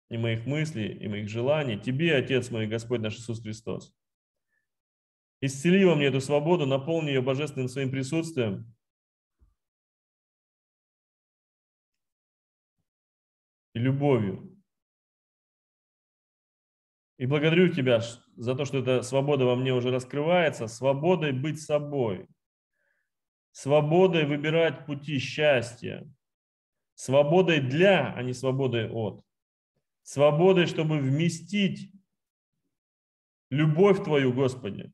[0.09, 1.77] и моих мыслей, и моих желаний.
[1.77, 3.93] Тебе, Отец мой, Господь наш Иисус Христос.
[5.41, 8.75] Исцели во мне эту свободу, наполни ее божественным своим присутствием.
[13.73, 14.59] И любовью.
[17.17, 18.01] И благодарю Тебя
[18.35, 22.27] за то, что эта свобода во мне уже раскрывается, свободой быть собой,
[23.51, 26.09] свободой выбирать пути счастья,
[26.95, 29.23] свободой для, а не свободой от,
[30.03, 31.93] свободой, чтобы вместить
[33.49, 34.91] любовь Твою, Господи,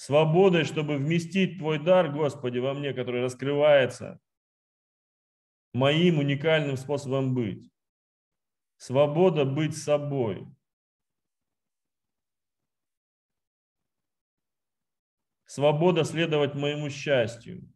[0.00, 4.18] свободой, чтобы вместить Твой дар, Господи, во мне, который раскрывается
[5.74, 7.70] моим уникальным способом быть.
[8.78, 10.48] Свобода быть собой.
[15.44, 17.70] Свобода следовать моему счастью.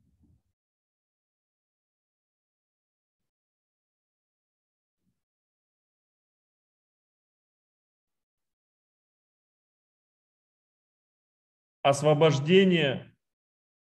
[11.84, 13.14] Освобождение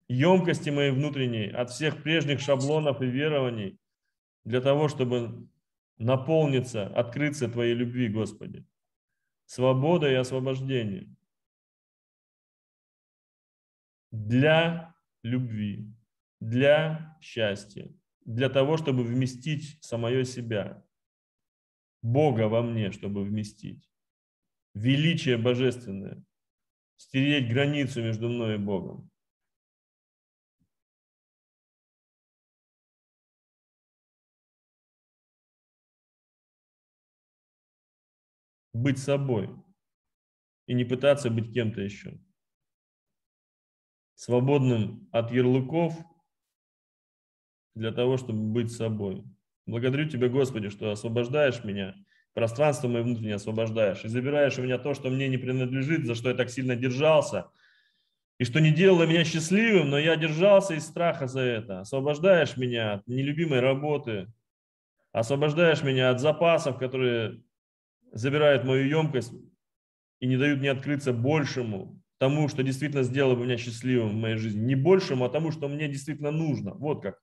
[0.09, 3.79] емкости моей внутренней от всех прежних шаблонов и верований
[4.43, 5.47] для того, чтобы
[5.97, 8.67] наполниться, открыться Твоей любви, Господи.
[9.45, 11.15] Свобода и освобождение.
[14.11, 14.93] Для
[15.23, 15.89] любви,
[16.41, 17.89] для счастья,
[18.25, 20.85] для того, чтобы вместить самое себя.
[22.01, 23.89] Бога во мне, чтобы вместить.
[24.73, 26.21] Величие божественное.
[26.97, 29.09] Стереть границу между мной и Богом.
[38.73, 39.49] быть собой
[40.65, 42.19] и не пытаться быть кем-то еще.
[44.15, 45.95] Свободным от ярлыков
[47.75, 49.23] для того, чтобы быть собой.
[49.65, 51.95] Благодарю Тебя, Господи, что освобождаешь меня
[52.33, 56.29] пространство мое внутреннее освобождаешь и забираешь у меня то, что мне не принадлежит, за что
[56.29, 57.47] я так сильно держался,
[58.39, 61.81] и что не делало меня счастливым, но я держался из страха за это.
[61.81, 64.31] Освобождаешь меня от нелюбимой работы,
[65.11, 67.41] освобождаешь меня от запасов, которые
[68.11, 69.33] забирают мою емкость
[70.19, 74.37] и не дают мне открыться большему, тому, что действительно сделало бы меня счастливым в моей
[74.37, 74.61] жизни.
[74.61, 76.73] Не большему, а тому, что мне действительно нужно.
[76.73, 77.19] Вот как.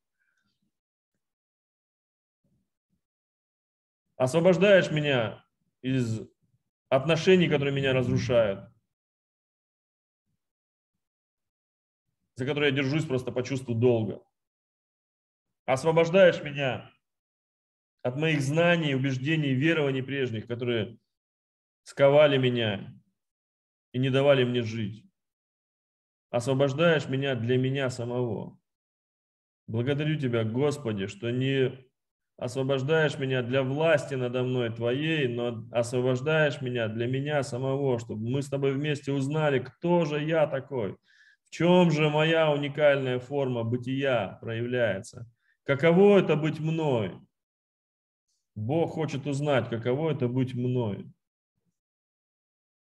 [4.21, 5.43] Освобождаешь меня
[5.81, 6.21] из
[6.91, 8.71] отношений, которые меня разрушают,
[12.35, 14.23] за которые я держусь просто по чувству долга.
[15.65, 16.93] Освобождаешь меня
[18.03, 20.99] от моих знаний, убеждений, верований прежних, которые
[21.85, 22.93] сковали меня
[23.93, 25.03] и не давали мне жить.
[26.29, 28.61] Освобождаешь меня для меня самого.
[29.67, 31.90] Благодарю Тебя, Господи, что не
[32.41, 38.41] освобождаешь меня для власти надо мной Твоей, но освобождаешь меня для меня самого, чтобы мы
[38.41, 40.97] с Тобой вместе узнали, кто же я такой,
[41.45, 45.31] в чем же моя уникальная форма бытия проявляется,
[45.65, 47.13] каково это быть мной.
[48.55, 51.07] Бог хочет узнать, каково это быть мной.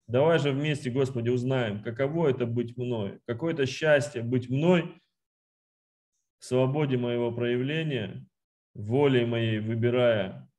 [0.07, 5.01] Давай же вместе, Господи, узнаем, каково это быть мной, какое это счастье быть мной
[6.39, 8.25] в свободе моего проявления,
[8.73, 10.49] волей моей выбирая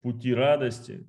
[0.00, 1.08] пути радости,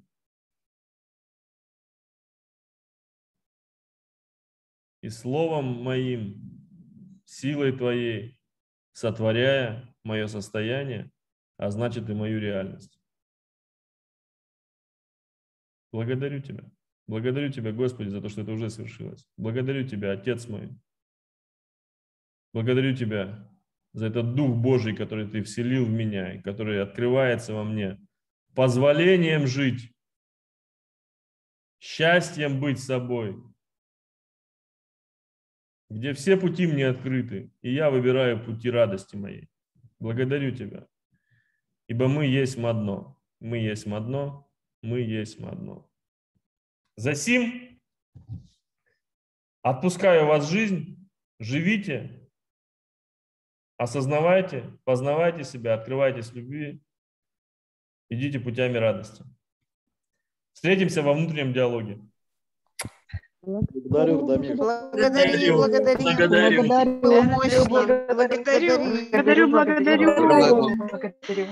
[5.01, 6.39] и словом моим,
[7.25, 8.39] силой Твоей,
[8.93, 11.11] сотворяя мое состояние,
[11.57, 12.99] а значит и мою реальность.
[15.91, 16.71] Благодарю Тебя.
[17.07, 19.27] Благодарю Тебя, Господи, за то, что это уже свершилось.
[19.35, 20.69] Благодарю Тебя, Отец мой.
[22.53, 23.52] Благодарю Тебя
[23.93, 27.99] за этот Дух Божий, который Ты вселил в меня, и который открывается во мне,
[28.55, 29.91] позволением жить,
[31.79, 33.41] счастьем быть собой,
[35.89, 39.47] где все пути мне открыты, и я выбираю пути радости моей.
[39.99, 40.87] Благодарю Тебя,
[41.87, 44.49] ибо мы есть одно, мы есть одно,
[44.81, 45.89] мы есть одно.
[46.95, 47.79] Засим,
[49.61, 52.22] отпускаю вас жизнь, живите,
[53.77, 56.81] осознавайте, познавайте себя, открывайтесь любви,
[58.09, 59.23] идите путями радости.
[60.53, 61.99] Встретимся во внутреннем диалоге.
[63.41, 64.55] Благодарю, Дамир.
[64.55, 66.01] Благодарю, благодарю.
[66.01, 66.63] Благодарю.
[66.63, 67.43] Благодарю,
[68.07, 68.77] благодарю.
[69.11, 70.15] Благодарю, благодарю.
[70.87, 71.47] Благодарю.